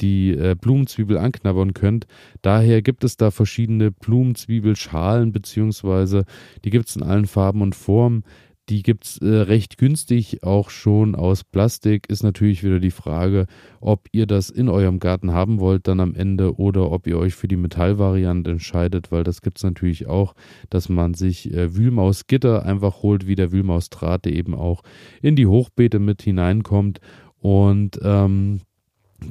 die 0.00 0.30
äh, 0.30 0.54
Blumenzwiebel 0.58 1.18
anknabbern 1.18 1.74
könnt. 1.74 2.06
Daher 2.42 2.82
gibt 2.82 3.04
es 3.04 3.16
da 3.16 3.30
verschiedene 3.30 3.90
Blumenzwiebelschalen, 3.90 5.32
beziehungsweise 5.32 6.24
die 6.64 6.70
gibt 6.70 6.88
es 6.88 6.96
in 6.96 7.02
allen 7.02 7.26
Farben 7.26 7.62
und 7.62 7.74
Formen. 7.74 8.24
Die 8.70 8.82
gibt 8.82 9.04
es 9.04 9.18
äh, 9.18 9.26
recht 9.26 9.76
günstig, 9.76 10.42
auch 10.42 10.70
schon 10.70 11.14
aus 11.14 11.44
Plastik. 11.44 12.08
Ist 12.08 12.22
natürlich 12.22 12.64
wieder 12.64 12.80
die 12.80 12.90
Frage, 12.90 13.46
ob 13.80 14.08
ihr 14.12 14.26
das 14.26 14.48
in 14.48 14.70
eurem 14.70 15.00
Garten 15.00 15.32
haben 15.32 15.60
wollt 15.60 15.86
dann 15.86 16.00
am 16.00 16.14
Ende 16.14 16.56
oder 16.56 16.90
ob 16.90 17.06
ihr 17.06 17.18
euch 17.18 17.34
für 17.34 17.46
die 17.46 17.58
Metallvariante 17.58 18.52
entscheidet, 18.52 19.12
weil 19.12 19.22
das 19.22 19.42
gibt 19.42 19.58
es 19.58 19.64
natürlich 19.64 20.06
auch, 20.06 20.34
dass 20.70 20.88
man 20.88 21.12
sich 21.12 21.52
äh, 21.52 21.76
Wühlmausgitter 21.76 22.64
einfach 22.64 23.02
holt, 23.02 23.26
wie 23.26 23.34
der 23.34 23.52
Wühlmausdraht, 23.52 24.24
der 24.24 24.32
eben 24.32 24.54
auch 24.54 24.82
in 25.20 25.36
die 25.36 25.46
Hochbeete 25.46 25.98
mit 25.98 26.22
hineinkommt. 26.22 27.00
Und 27.40 28.00
ähm, 28.02 28.60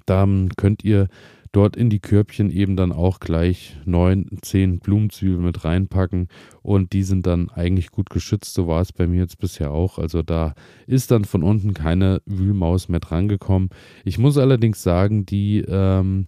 dann 0.05 0.49
könnt 0.57 0.83
ihr 0.83 1.07
dort 1.53 1.77
in 1.77 1.89
die 1.89 1.99
Körbchen 1.99 2.49
eben 2.49 2.75
dann 2.75 2.91
auch 2.91 3.19
gleich 3.19 3.77
neun, 3.85 4.25
zehn 4.41 4.79
Blumenzwiebeln 4.79 5.43
mit 5.43 5.63
reinpacken 5.63 6.27
und 6.63 6.93
die 6.93 7.03
sind 7.03 7.27
dann 7.27 7.49
eigentlich 7.49 7.91
gut 7.91 8.09
geschützt. 8.09 8.55
So 8.55 8.67
war 8.67 8.81
es 8.81 8.91
bei 8.91 9.07
mir 9.07 9.19
jetzt 9.21 9.37
bisher 9.37 9.71
auch. 9.71 9.99
Also 9.99 10.23
da 10.23 10.55
ist 10.87 11.11
dann 11.11 11.25
von 11.25 11.43
unten 11.43 11.73
keine 11.73 12.21
Wühlmaus 12.25 12.89
mehr 12.89 12.99
drangekommen. 12.99 13.69
Ich 14.03 14.17
muss 14.17 14.37
allerdings 14.37 14.81
sagen, 14.81 15.25
die 15.27 15.59
ähm, 15.59 16.25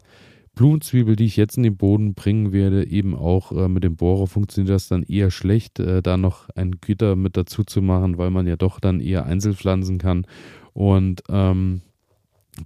Blumenzwiebel, 0.54 1.16
die 1.16 1.26
ich 1.26 1.38
jetzt 1.38 1.58
in 1.58 1.64
den 1.64 1.76
Boden 1.76 2.14
bringen 2.14 2.54
werde, 2.54 2.88
eben 2.88 3.16
auch 3.16 3.52
äh, 3.52 3.68
mit 3.68 3.84
dem 3.84 3.98
Bohrer 3.98 4.28
funktioniert 4.28 4.74
das 4.74 4.88
dann 4.88 5.04
eher 5.04 5.32
schlecht, 5.32 5.80
äh, 5.80 6.04
da 6.04 6.18
noch 6.18 6.50
ein 6.56 6.76
Gitter 6.80 7.16
mit 7.16 7.36
dazu 7.36 7.64
zu 7.64 7.82
machen, 7.82 8.20
weil 8.20 8.30
man 8.30 8.46
ja 8.46 8.56
doch 8.56 8.80
dann 8.80 9.02
eher 9.02 9.26
einzelpflanzen 9.26 9.98
kann. 9.98 10.28
Und 10.74 11.24
ähm, 11.30 11.82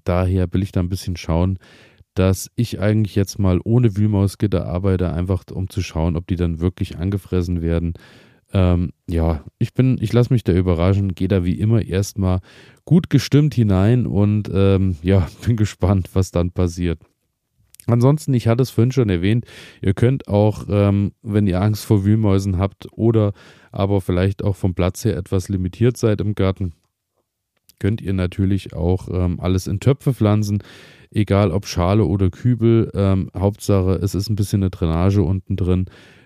daher 0.03 0.51
will 0.53 0.63
ich 0.63 0.71
da 0.71 0.79
ein 0.79 0.89
bisschen 0.89 1.17
schauen, 1.17 1.59
dass 2.13 2.51
ich 2.55 2.79
eigentlich 2.79 3.15
jetzt 3.15 3.39
mal 3.39 3.59
ohne 3.63 3.95
Wühlmausgitter 3.95 4.65
arbeite, 4.65 5.13
einfach 5.13 5.43
um 5.51 5.69
zu 5.69 5.81
schauen, 5.81 6.15
ob 6.15 6.27
die 6.27 6.35
dann 6.35 6.59
wirklich 6.59 6.97
angefressen 6.97 7.61
werden. 7.61 7.93
Ähm, 8.51 8.91
ja, 9.07 9.43
ich 9.59 9.73
bin, 9.73 9.97
ich 10.01 10.11
lasse 10.11 10.33
mich 10.33 10.43
da 10.43 10.53
überraschen, 10.53 11.13
gehe 11.13 11.27
da 11.27 11.45
wie 11.45 11.59
immer 11.59 11.81
erstmal 11.81 12.39
gut 12.83 13.09
gestimmt 13.09 13.53
hinein 13.53 14.07
und 14.07 14.49
ähm, 14.53 14.97
ja, 15.01 15.27
bin 15.45 15.55
gespannt, 15.55 16.09
was 16.13 16.31
dann 16.31 16.51
passiert. 16.51 16.99
Ansonsten, 17.85 18.33
ich 18.33 18.47
hatte 18.47 18.63
es 18.63 18.69
vorhin 18.69 18.91
schon 18.91 19.09
erwähnt, 19.09 19.45
ihr 19.81 19.93
könnt 19.93 20.27
auch, 20.27 20.65
ähm, 20.69 21.13
wenn 21.21 21.47
ihr 21.47 21.61
Angst 21.61 21.85
vor 21.85 22.05
Wühlmäusen 22.05 22.57
habt 22.57 22.87
oder 22.91 23.33
aber 23.71 24.01
vielleicht 24.01 24.43
auch 24.43 24.55
vom 24.55 24.75
Platz 24.75 25.05
her 25.05 25.17
etwas 25.17 25.49
limitiert 25.49 25.97
seid 25.97 26.21
im 26.21 26.35
Garten, 26.35 26.73
könnt 27.79 28.01
ihr 28.01 28.13
natürlich 28.13 28.73
auch 28.73 29.07
ähm, 29.11 29.39
alles 29.39 29.67
in 29.67 29.79
Töpfe 29.79 30.13
pflanzen, 30.13 30.63
egal 31.11 31.51
ob 31.51 31.65
Schale 31.65 32.05
oder 32.05 32.29
Kübel. 32.29 32.91
Ähm, 32.93 33.29
Hauptsache, 33.35 33.93
es 34.01 34.15
ist 34.15 34.29
ein 34.29 34.35
bisschen 34.35 34.61
eine 34.63 34.69
Drainage 34.69 35.23
unten 35.23 35.55
drin. 35.55 35.85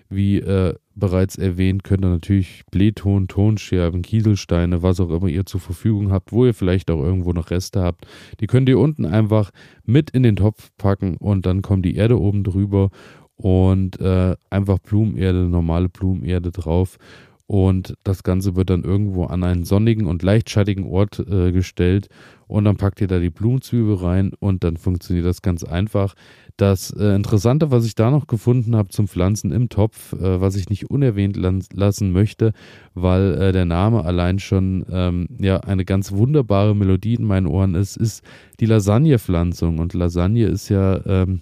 Wie 0.09 0.37
äh, 0.37 0.75
bereits 0.95 1.37
erwähnt, 1.37 1.83
könnt 1.83 2.05
ihr 2.05 2.09
natürlich 2.09 2.63
Blähton, 2.71 3.27
Tonscherben, 3.27 4.03
Kieselsteine, 4.03 4.83
was 4.83 4.99
auch 4.99 5.09
immer 5.09 5.27
ihr 5.27 5.45
zur 5.45 5.59
Verfügung 5.59 6.11
habt, 6.11 6.31
wo 6.31 6.45
ihr 6.45 6.53
vielleicht 6.53 6.91
auch 6.91 7.01
irgendwo 7.01 7.33
noch 7.33 7.49
Reste 7.49 7.81
habt. 7.81 8.05
Die 8.39 8.47
könnt 8.47 8.69
ihr 8.69 8.77
unten 8.77 9.05
einfach 9.05 9.51
mit 9.85 10.11
in 10.11 10.21
den 10.23 10.35
Topf 10.35 10.69
packen 10.77 11.17
und 11.17 11.45
dann 11.45 11.61
kommt 11.61 11.85
die 11.85 11.95
Erde 11.95 12.19
oben 12.19 12.43
drüber 12.43 12.91
und 13.35 13.99
äh, 13.99 14.35
einfach 14.49 14.79
Blumenerde, 14.79 15.39
normale 15.49 15.89
Blumenerde 15.89 16.51
drauf. 16.51 16.97
Und 17.45 17.95
das 18.03 18.23
Ganze 18.23 18.55
wird 18.55 18.69
dann 18.69 18.83
irgendwo 18.83 19.25
an 19.25 19.43
einen 19.43 19.65
sonnigen 19.65 20.07
und 20.07 20.23
leicht 20.23 20.49
schattigen 20.49 20.85
Ort 20.85 21.19
äh, 21.19 21.51
gestellt. 21.51 22.07
Und 22.47 22.65
dann 22.65 22.77
packt 22.77 23.01
ihr 23.01 23.07
da 23.07 23.19
die 23.19 23.29
Blumenzwiebel 23.29 23.95
rein 23.95 24.31
und 24.39 24.63
dann 24.63 24.77
funktioniert 24.77 25.25
das 25.25 25.41
ganz 25.41 25.63
einfach. 25.63 26.13
Das 26.55 26.91
äh, 26.91 27.15
Interessante, 27.15 27.71
was 27.71 27.85
ich 27.85 27.95
da 27.95 28.11
noch 28.11 28.27
gefunden 28.27 28.75
habe 28.75 28.89
zum 28.89 29.07
Pflanzen 29.07 29.51
im 29.51 29.69
Topf, 29.69 30.13
äh, 30.13 30.39
was 30.39 30.55
ich 30.55 30.69
nicht 30.69 30.89
unerwähnt 30.89 31.35
lassen 31.35 32.11
möchte, 32.11 32.53
weil 32.93 33.33
äh, 33.41 33.51
der 33.51 33.65
Name 33.65 34.05
allein 34.05 34.39
schon 34.39 34.85
ähm, 34.89 35.27
ja 35.39 35.57
eine 35.61 35.83
ganz 35.83 36.11
wunderbare 36.11 36.75
Melodie 36.75 37.15
in 37.15 37.25
meinen 37.25 37.47
Ohren 37.47 37.75
ist, 37.75 37.97
ist 37.97 38.23
die 38.59 38.67
Lasagnepflanzung. 38.67 39.79
Und 39.79 39.93
Lasagne 39.93 40.45
ist 40.45 40.69
ja 40.69 41.03
ähm, 41.05 41.41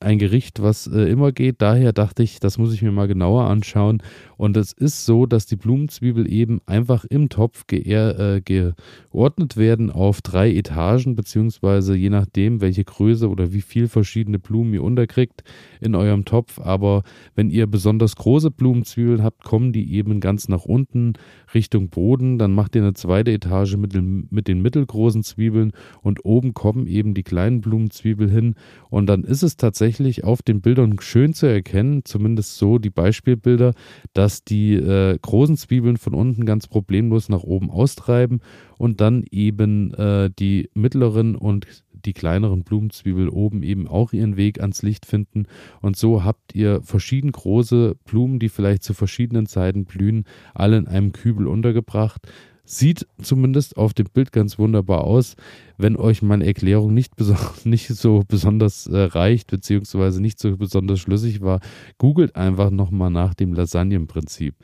ein 0.00 0.18
Gericht, 0.18 0.62
was 0.62 0.86
äh, 0.86 1.10
immer 1.10 1.32
geht. 1.32 1.60
Daher 1.60 1.92
dachte 1.92 2.22
ich, 2.22 2.38
das 2.38 2.56
muss 2.56 2.72
ich 2.72 2.82
mir 2.82 2.92
mal 2.92 3.08
genauer 3.08 3.44
anschauen. 3.44 4.02
Und 4.36 4.56
es 4.56 4.72
ist 4.72 5.04
so, 5.04 5.26
dass 5.26 5.46
die 5.46 5.56
Blumenzwiebel 5.56 6.30
eben 6.32 6.60
einfach 6.66 7.04
im 7.04 7.28
Topf 7.28 7.64
äh, 7.72 8.40
geordnet 8.40 9.56
werden 9.56 9.90
auf 9.90 10.22
drei 10.22 10.54
Etagen, 10.54 11.16
beziehungsweise 11.16 11.96
je 11.96 12.10
nachdem, 12.10 12.60
welche 12.60 12.84
Größe 12.84 13.28
oder 13.28 13.52
wie 13.52 13.60
viel 13.60 13.88
verschiedene 13.88 14.38
Blumen 14.38 14.72
ihr 14.74 14.84
unterkriegt 14.84 15.42
in 15.80 15.96
eurem 15.96 16.24
Topf. 16.24 16.60
Aber 16.60 17.02
wenn 17.34 17.50
ihr 17.50 17.66
besonders 17.66 18.14
große 18.14 18.52
Blumenzwiebeln 18.52 19.24
habt, 19.24 19.42
kommen 19.42 19.72
die 19.72 19.92
eben 19.94 20.20
ganz 20.20 20.48
nach 20.48 20.64
unten 20.64 21.14
Richtung 21.54 21.88
Boden. 21.88 22.38
Dann 22.38 22.52
macht 22.52 22.76
ihr 22.76 22.82
eine 22.82 22.94
zweite 22.94 23.32
Etage 23.32 23.76
mit 23.76 23.94
den, 23.94 24.28
mit 24.30 24.46
den 24.46 24.62
mittelgroßen 24.62 25.24
Zwiebeln 25.24 25.72
und 26.02 26.24
oben 26.24 26.54
kommen 26.54 26.86
eben 26.86 27.14
die 27.14 27.24
kleinen 27.24 27.60
Blumenzwiebeln 27.60 28.30
hin. 28.30 28.54
Und 28.90 29.06
dann 29.06 29.24
ist 29.24 29.42
es 29.42 29.56
tatsächlich 29.56 29.87
auf 30.24 30.42
den 30.42 30.60
Bildern 30.60 30.96
schön 31.00 31.34
zu 31.34 31.46
erkennen, 31.46 32.02
zumindest 32.04 32.56
so 32.58 32.78
die 32.78 32.90
Beispielbilder, 32.90 33.74
dass 34.12 34.44
die 34.44 34.74
äh, 34.74 35.18
großen 35.20 35.56
Zwiebeln 35.56 35.96
von 35.96 36.14
unten 36.14 36.46
ganz 36.46 36.66
problemlos 36.66 37.28
nach 37.28 37.42
oben 37.42 37.70
austreiben 37.70 38.40
und 38.76 39.00
dann 39.00 39.24
eben 39.30 39.92
äh, 39.94 40.30
die 40.38 40.70
mittleren 40.74 41.36
und 41.36 41.66
die 42.04 42.12
kleineren 42.12 42.62
Blumenzwiebel 42.62 43.28
oben 43.28 43.62
eben 43.62 43.88
auch 43.88 44.12
ihren 44.12 44.36
Weg 44.36 44.60
ans 44.60 44.82
Licht 44.82 45.06
finden. 45.06 45.46
Und 45.80 45.96
so 45.96 46.24
habt 46.24 46.54
ihr 46.54 46.80
verschieden 46.82 47.32
große 47.32 47.96
Blumen, 48.04 48.38
die 48.38 48.48
vielleicht 48.48 48.82
zu 48.82 48.94
verschiedenen 48.94 49.46
Zeiten 49.46 49.84
blühen, 49.84 50.24
alle 50.54 50.76
in 50.76 50.86
einem 50.86 51.12
Kübel 51.12 51.46
untergebracht. 51.46 52.28
Sieht 52.70 53.06
zumindest 53.22 53.78
auf 53.78 53.94
dem 53.94 54.08
Bild 54.12 54.30
ganz 54.30 54.58
wunderbar 54.58 55.04
aus. 55.04 55.36
Wenn 55.78 55.96
euch 55.96 56.20
meine 56.20 56.44
Erklärung 56.44 56.92
nicht, 56.92 57.14
nicht 57.64 57.88
so 57.88 58.24
besonders 58.28 58.86
äh, 58.86 59.04
reicht, 59.04 59.50
beziehungsweise 59.50 60.20
nicht 60.20 60.38
so 60.38 60.54
besonders 60.54 61.00
schlüssig 61.00 61.40
war, 61.40 61.60
googelt 61.96 62.36
einfach 62.36 62.70
nochmal 62.70 63.10
nach 63.10 63.32
dem 63.32 63.54
Lasagnenprinzip. 63.54 64.54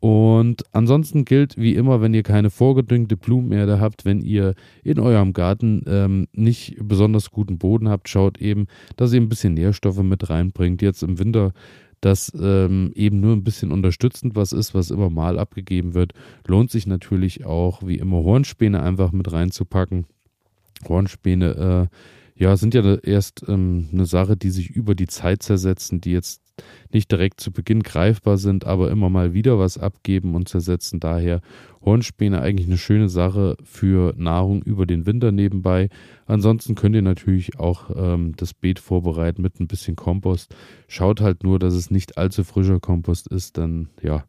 Und 0.00 0.64
ansonsten 0.72 1.24
gilt 1.24 1.56
wie 1.56 1.76
immer, 1.76 2.00
wenn 2.00 2.14
ihr 2.14 2.24
keine 2.24 2.50
vorgedüngte 2.50 3.16
Blumenerde 3.16 3.80
habt, 3.80 4.04
wenn 4.04 4.22
ihr 4.22 4.54
in 4.82 4.98
eurem 4.98 5.32
Garten 5.32 5.84
ähm, 5.86 6.26
nicht 6.32 6.76
besonders 6.82 7.30
guten 7.30 7.58
Boden 7.58 7.88
habt, 7.88 8.08
schaut 8.08 8.38
eben, 8.38 8.66
dass 8.96 9.12
ihr 9.12 9.20
ein 9.20 9.28
bisschen 9.28 9.54
Nährstoffe 9.54 10.02
mit 10.02 10.28
reinbringt. 10.28 10.82
Jetzt 10.82 11.04
im 11.04 11.20
Winter 11.20 11.52
dass 12.06 12.32
ähm, 12.40 12.92
eben 12.94 13.18
nur 13.18 13.32
ein 13.32 13.42
bisschen 13.42 13.72
unterstützend 13.72 14.36
was 14.36 14.52
ist, 14.52 14.74
was 14.74 14.92
immer 14.92 15.10
mal 15.10 15.40
abgegeben 15.40 15.94
wird. 15.94 16.12
Lohnt 16.46 16.70
sich 16.70 16.86
natürlich 16.86 17.44
auch, 17.44 17.84
wie 17.84 17.98
immer, 17.98 18.18
Hornspäne 18.18 18.80
einfach 18.80 19.10
mit 19.10 19.32
reinzupacken. 19.32 20.06
Hornspäne, 20.88 21.90
äh, 22.38 22.40
ja, 22.40 22.56
sind 22.56 22.74
ja 22.74 22.94
erst 22.94 23.44
ähm, 23.48 23.88
eine 23.92 24.06
Sache, 24.06 24.36
die 24.36 24.50
sich 24.50 24.70
über 24.70 24.94
die 24.94 25.08
Zeit 25.08 25.42
zersetzen, 25.42 26.00
die 26.00 26.12
jetzt 26.12 26.42
nicht 26.92 27.10
direkt 27.10 27.40
zu 27.40 27.52
Beginn 27.52 27.82
greifbar 27.82 28.38
sind, 28.38 28.64
aber 28.64 28.90
immer 28.90 29.10
mal 29.10 29.34
wieder 29.34 29.58
was 29.58 29.78
abgeben 29.78 30.34
und 30.34 30.48
zersetzen. 30.48 31.00
Daher 31.00 31.40
Hornspäne 31.84 32.40
eigentlich 32.40 32.66
eine 32.66 32.78
schöne 32.78 33.08
Sache 33.08 33.56
für 33.62 34.14
Nahrung 34.16 34.62
über 34.62 34.86
den 34.86 35.06
Winter 35.06 35.32
nebenbei. 35.32 35.88
Ansonsten 36.26 36.74
könnt 36.74 36.96
ihr 36.96 37.02
natürlich 37.02 37.58
auch 37.58 37.90
ähm, 37.94 38.34
das 38.36 38.54
Beet 38.54 38.78
vorbereiten 38.78 39.42
mit 39.42 39.60
ein 39.60 39.68
bisschen 39.68 39.96
Kompost. 39.96 40.54
Schaut 40.88 41.20
halt 41.20 41.42
nur, 41.44 41.58
dass 41.58 41.74
es 41.74 41.90
nicht 41.90 42.18
allzu 42.18 42.44
frischer 42.44 42.80
Kompost 42.80 43.28
ist, 43.28 43.58
dann 43.58 43.88
ja, 44.02 44.24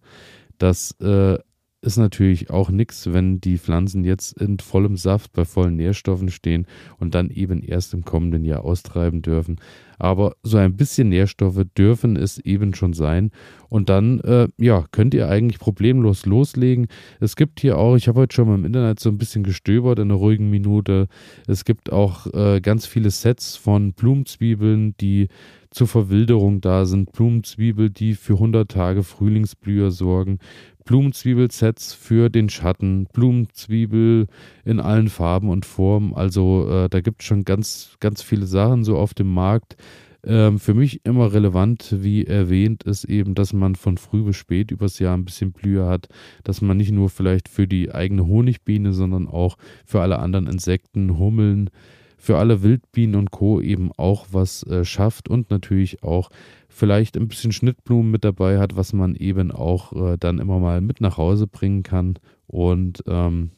das 0.58 0.92
äh, 1.02 1.38
ist 1.82 1.98
natürlich 1.98 2.50
auch 2.50 2.70
nichts, 2.70 3.14
wenn 3.14 3.40
die 3.40 3.58
Pflanzen 3.58 4.04
jetzt 4.04 4.40
in 4.40 4.60
vollem 4.60 4.98
Saft 4.98 5.32
bei 5.34 5.46
vollen 5.46 5.76
Nährstoffen 5.76 6.30
stehen 6.30 6.66
und 6.98 7.14
dann 7.16 7.30
eben 7.30 7.62
erst 7.62 7.94
im 7.94 8.04
kommenden 8.04 8.44
Jahr 8.44 8.66
austreiben 8.66 9.22
dürfen. 9.22 9.60
Aber 9.98 10.36
so 10.44 10.58
ein 10.58 10.76
bisschen 10.76 11.10
Nährstoffe 11.10 11.64
dürfen 11.78 12.16
es 12.16 12.38
eben 12.40 12.74
schon 12.74 12.94
sein. 12.94 13.32
Und 13.70 13.90
dann, 13.90 14.20
äh, 14.22 14.48
ja, 14.58 14.86
könnt 14.92 15.14
ihr 15.14 15.28
eigentlich 15.28 15.60
problemlos 15.60 16.26
loslegen. 16.26 16.88
Es 17.20 17.36
gibt 17.36 17.60
hier 17.60 17.78
auch, 17.78 17.96
ich 17.96 18.08
habe 18.08 18.22
heute 18.22 18.36
schon 18.36 18.48
mal 18.48 18.56
im 18.56 18.66
Internet 18.66 19.00
so 19.00 19.10
ein 19.10 19.18
bisschen 19.18 19.44
gestöbert 19.44 20.00
in 20.00 20.10
einer 20.10 20.20
ruhigen 20.20 20.50
Minute. 20.50 21.08
Es 21.48 21.66
gibt 21.66 21.92
auch 21.92 22.28
äh, 22.34 22.62
ganz 22.62 22.86
viele 22.86 23.12
Sets 23.12 23.58
von 23.58 23.94
Blumenzwiebeln, 23.94 24.96
die 25.00 25.28
zur 25.70 25.88
Verwilderung 25.88 26.62
da 26.62 26.86
sind. 26.86 27.12
Blumenzwiebel, 27.12 27.90
die 27.90 28.14
für 28.14 28.34
100 28.34 28.70
Tage 28.70 29.04
Frühlingsblüher 29.04 29.92
sorgen. 29.92 30.40
Blumenzwiebelsets 30.88 31.94
für 31.94 32.30
den 32.30 32.50
Schatten, 32.50 33.08
Blumenzwiebel 33.12 34.28
in 34.64 34.80
allen 34.80 35.10
Farben 35.10 35.50
und 35.50 35.66
Formen. 35.66 36.14
Also 36.14 36.68
äh, 36.70 36.90
da 36.90 37.02
gibt 37.02 37.22
es 37.22 37.28
schon 37.28 37.44
ganz, 37.44 37.98
ganz 38.00 38.22
viele 38.22 38.46
Sachen 38.46 38.86
so 38.86 38.98
auf 38.98 39.14
dem 39.14 39.32
Markt. 39.32 39.76
Ähm, 40.24 40.60
für 40.60 40.74
mich 40.74 41.06
immer 41.06 41.34
relevant, 41.34 41.96
wie 42.00 42.26
erwähnt, 42.26 42.84
ist 42.84 43.06
eben, 43.06 43.36
dass 43.36 43.54
man 43.54 43.76
von 43.76 43.98
früh 43.98 44.24
bis 44.24 44.36
spät 44.36 44.72
übers 44.72 45.00
Jahr 45.00 45.16
ein 45.16 45.26
bisschen 45.26 45.52
Blühe 45.52 45.86
hat, 45.86 46.10
dass 46.44 46.62
man 46.62 46.78
nicht 46.78 46.92
nur 46.92 47.10
vielleicht 47.10 47.48
für 47.50 47.68
die 47.68 47.94
eigene 47.94 48.26
Honigbiene, 48.26 48.94
sondern 48.94 49.28
auch 49.28 49.58
für 49.86 50.02
alle 50.02 50.20
anderen 50.20 50.48
Insekten, 50.48 51.18
Hummeln, 51.18 51.70
für 52.18 52.38
alle 52.38 52.64
Wildbienen 52.64 53.16
und 53.16 53.32
Co. 53.32 53.62
eben 53.62 53.92
auch 53.96 54.28
was 54.32 54.64
äh, 54.64 54.84
schafft 54.84 55.30
und 55.30 55.52
natürlich 55.52 56.04
auch 56.04 56.30
vielleicht 56.68 57.16
ein 57.16 57.28
bisschen 57.28 57.52
Schnittblumen 57.52 58.12
mit 58.12 58.26
dabei 58.26 58.60
hat, 58.60 58.76
was 58.76 58.92
man 58.92 59.16
eben 59.16 59.52
auch 59.52 59.94
äh, 59.94 60.18
dann 60.18 60.40
immer 60.40 60.60
mal 60.60 60.82
mit 60.82 61.00
nach 61.00 61.18
Hause 61.18 61.48
bringen 61.48 61.84
kann. 61.84 62.16
Und 62.48 63.04
ähm, 63.08 63.52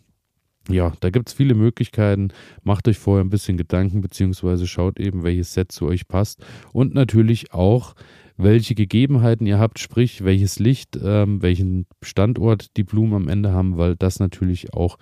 ja, 0.69 0.93
da 0.99 1.10
gibt 1.10 1.29
es 1.29 1.34
viele 1.34 1.55
Möglichkeiten. 1.55 2.29
Macht 2.63 2.88
euch 2.88 2.97
vorher 2.97 3.23
ein 3.23 3.29
bisschen 3.29 3.58
Gedanken, 3.58 4.01
beziehungsweise 4.01 4.67
schaut 4.67 4.99
eben, 4.99 5.23
welches 5.23 5.53
Set 5.53 5.71
zu 5.71 5.86
euch 5.88 6.08
passt. 6.08 6.43
Und 6.73 6.93
natürlich 6.93 7.53
auch, 7.53 7.95
welche 8.38 8.75
Gegebenheiten 8.75 9.45
ihr 9.45 9.60
habt, 9.60 9.79
sprich 9.79 10.23
welches 10.23 10.60
Licht, 10.60 10.97
ähm, 11.03 11.41
welchen 11.41 11.88
Standort 12.01 12.77
die 12.77 12.84
Blumen 12.84 13.13
am 13.13 13.27
Ende 13.27 13.51
haben, 13.51 13.77
weil 13.77 13.95
das 13.95 14.19
natürlich 14.19 14.73
auch 14.73 14.97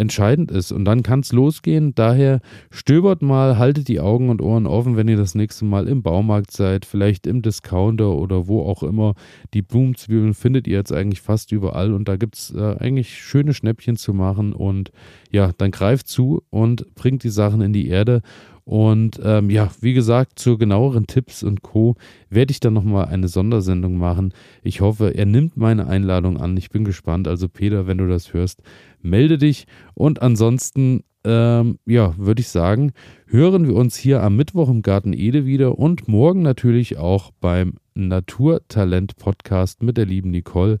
entscheidend 0.00 0.50
ist. 0.50 0.72
Und 0.72 0.84
dann 0.84 1.02
kann 1.02 1.20
es 1.20 1.32
losgehen. 1.32 1.94
Daher 1.94 2.40
stöbert 2.70 3.22
mal, 3.22 3.58
haltet 3.58 3.86
die 3.88 4.00
Augen 4.00 4.30
und 4.30 4.42
Ohren 4.42 4.66
offen, 4.66 4.96
wenn 4.96 5.06
ihr 5.06 5.16
das 5.16 5.34
nächste 5.34 5.64
Mal 5.64 5.86
im 5.86 6.02
Baumarkt 6.02 6.50
seid, 6.50 6.84
vielleicht 6.84 7.26
im 7.26 7.42
Discounter 7.42 8.10
oder 8.16 8.48
wo 8.48 8.62
auch 8.62 8.82
immer. 8.82 9.14
Die 9.54 9.62
Blumenzwiebeln 9.62 10.34
findet 10.34 10.66
ihr 10.66 10.78
jetzt 10.78 10.92
eigentlich 10.92 11.20
fast 11.20 11.52
überall 11.52 11.92
und 11.92 12.08
da 12.08 12.16
gibt 12.16 12.36
es 12.36 12.54
äh, 12.54 12.76
eigentlich 12.78 13.22
schöne 13.22 13.54
Schnäppchen 13.54 13.96
zu 13.96 14.14
machen. 14.14 14.52
Und 14.52 14.90
ja, 15.30 15.52
dann 15.56 15.70
greift 15.70 16.08
zu 16.08 16.42
und 16.50 16.94
bringt 16.94 17.22
die 17.22 17.28
Sachen 17.28 17.60
in 17.60 17.72
die 17.72 17.88
Erde. 17.88 18.22
Und 18.64 19.20
ähm, 19.22 19.50
ja, 19.50 19.70
wie 19.80 19.94
gesagt, 19.94 20.38
zu 20.38 20.58
genaueren 20.58 21.06
Tipps 21.06 21.42
und 21.42 21.62
Co. 21.62 21.96
werde 22.28 22.52
ich 22.52 22.60
dann 22.60 22.74
nochmal 22.74 23.06
eine 23.06 23.28
Sondersendung 23.28 23.96
machen. 23.96 24.32
Ich 24.62 24.80
hoffe, 24.80 25.14
er 25.14 25.26
nimmt 25.26 25.56
meine 25.56 25.86
Einladung 25.86 26.36
an. 26.38 26.56
Ich 26.56 26.70
bin 26.70 26.84
gespannt. 26.84 27.26
Also 27.26 27.48
Peter, 27.48 27.86
wenn 27.86 27.98
du 27.98 28.08
das 28.08 28.32
hörst, 28.32 28.62
melde 29.02 29.38
dich. 29.38 29.66
Und 29.94 30.22
ansonsten, 30.22 31.02
ähm, 31.24 31.78
ja, 31.86 32.14
würde 32.16 32.40
ich 32.40 32.48
sagen, 32.48 32.92
hören 33.26 33.66
wir 33.66 33.74
uns 33.74 33.96
hier 33.96 34.22
am 34.22 34.36
Mittwoch 34.36 34.68
im 34.68 34.82
Garten 34.82 35.12
Ede 35.12 35.46
wieder 35.46 35.78
und 35.78 36.08
morgen 36.08 36.42
natürlich 36.42 36.98
auch 36.98 37.30
beim 37.40 37.74
Naturtalent-Podcast 37.94 39.82
mit 39.82 39.96
der 39.96 40.06
lieben 40.06 40.30
Nicole. 40.30 40.78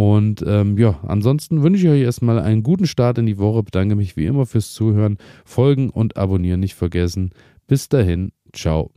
Und 0.00 0.42
ähm, 0.46 0.78
ja, 0.78 0.98
ansonsten 1.06 1.62
wünsche 1.62 1.84
ich 1.84 1.92
euch 1.92 2.00
erstmal 2.00 2.38
einen 2.38 2.62
guten 2.62 2.86
Start 2.86 3.18
in 3.18 3.26
die 3.26 3.36
Woche. 3.36 3.62
Bedanke 3.62 3.96
mich 3.96 4.16
wie 4.16 4.24
immer 4.24 4.46
fürs 4.46 4.72
Zuhören. 4.72 5.18
Folgen 5.44 5.90
und 5.90 6.16
abonnieren 6.16 6.60
nicht 6.60 6.74
vergessen. 6.74 7.32
Bis 7.66 7.90
dahin, 7.90 8.32
ciao. 8.54 8.92